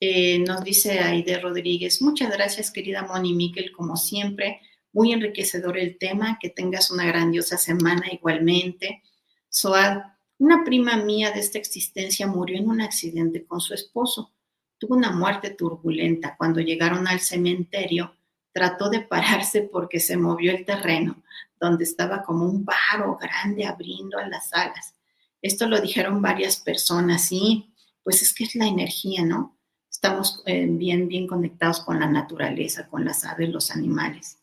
[0.00, 4.60] Eh, nos dice Aide Rodríguez, muchas gracias querida Moni Miquel, como siempre,
[4.96, 9.02] muy enriquecedor el tema, que tengas una grandiosa semana igualmente.
[9.50, 9.98] Soad,
[10.38, 14.32] una prima mía de esta existencia murió en un accidente con su esposo.
[14.78, 16.34] Tuvo una muerte turbulenta.
[16.38, 18.16] Cuando llegaron al cementerio,
[18.52, 21.22] trató de pararse porque se movió el terreno,
[21.60, 24.94] donde estaba como un pájaro grande abriendo a las alas.
[25.42, 27.70] Esto lo dijeron varias personas, sí,
[28.02, 29.58] pues es que es la energía, ¿no?
[29.90, 34.38] Estamos eh, bien, bien conectados con la naturaleza, con las aves, los animales,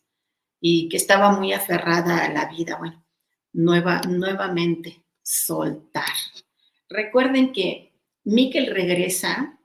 [0.66, 2.78] y que estaba muy aferrada a la vida.
[2.78, 3.04] Bueno,
[3.52, 6.14] nueva, nuevamente, soltar.
[6.88, 7.92] Recuerden que
[8.24, 9.60] Miquel regresa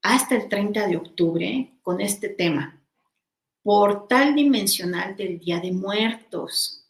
[0.00, 2.80] hasta el 30 de octubre con este tema,
[3.64, 6.86] portal dimensional del Día de Muertos.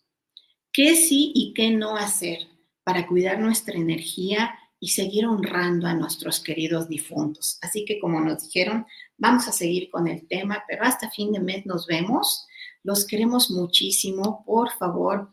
[0.71, 2.41] ¿Qué sí y qué no hacer
[2.83, 7.57] para cuidar nuestra energía y seguir honrando a nuestros queridos difuntos?
[7.63, 8.85] Así que como nos dijeron,
[9.17, 12.47] vamos a seguir con el tema, pero hasta fin de mes nos vemos.
[12.85, 14.45] Los queremos muchísimo.
[14.47, 15.31] Por favor,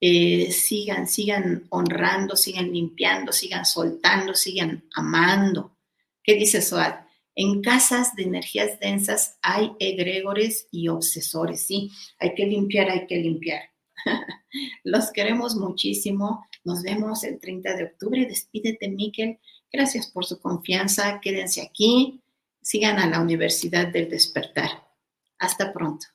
[0.00, 5.76] eh, sigan, sigan honrando, sigan limpiando, sigan soltando, sigan amando.
[6.22, 6.94] ¿Qué dice Soad?
[7.34, 13.16] En casas de energías densas hay egregores y obsesores, sí, hay que limpiar, hay que
[13.18, 13.62] limpiar.
[14.84, 16.46] Los queremos muchísimo.
[16.64, 18.26] Nos vemos el 30 de octubre.
[18.26, 19.38] Despídete, Miquel.
[19.72, 21.20] Gracias por su confianza.
[21.20, 22.22] Quédense aquí.
[22.62, 24.70] Sigan a la Universidad del Despertar.
[25.38, 26.06] Hasta pronto.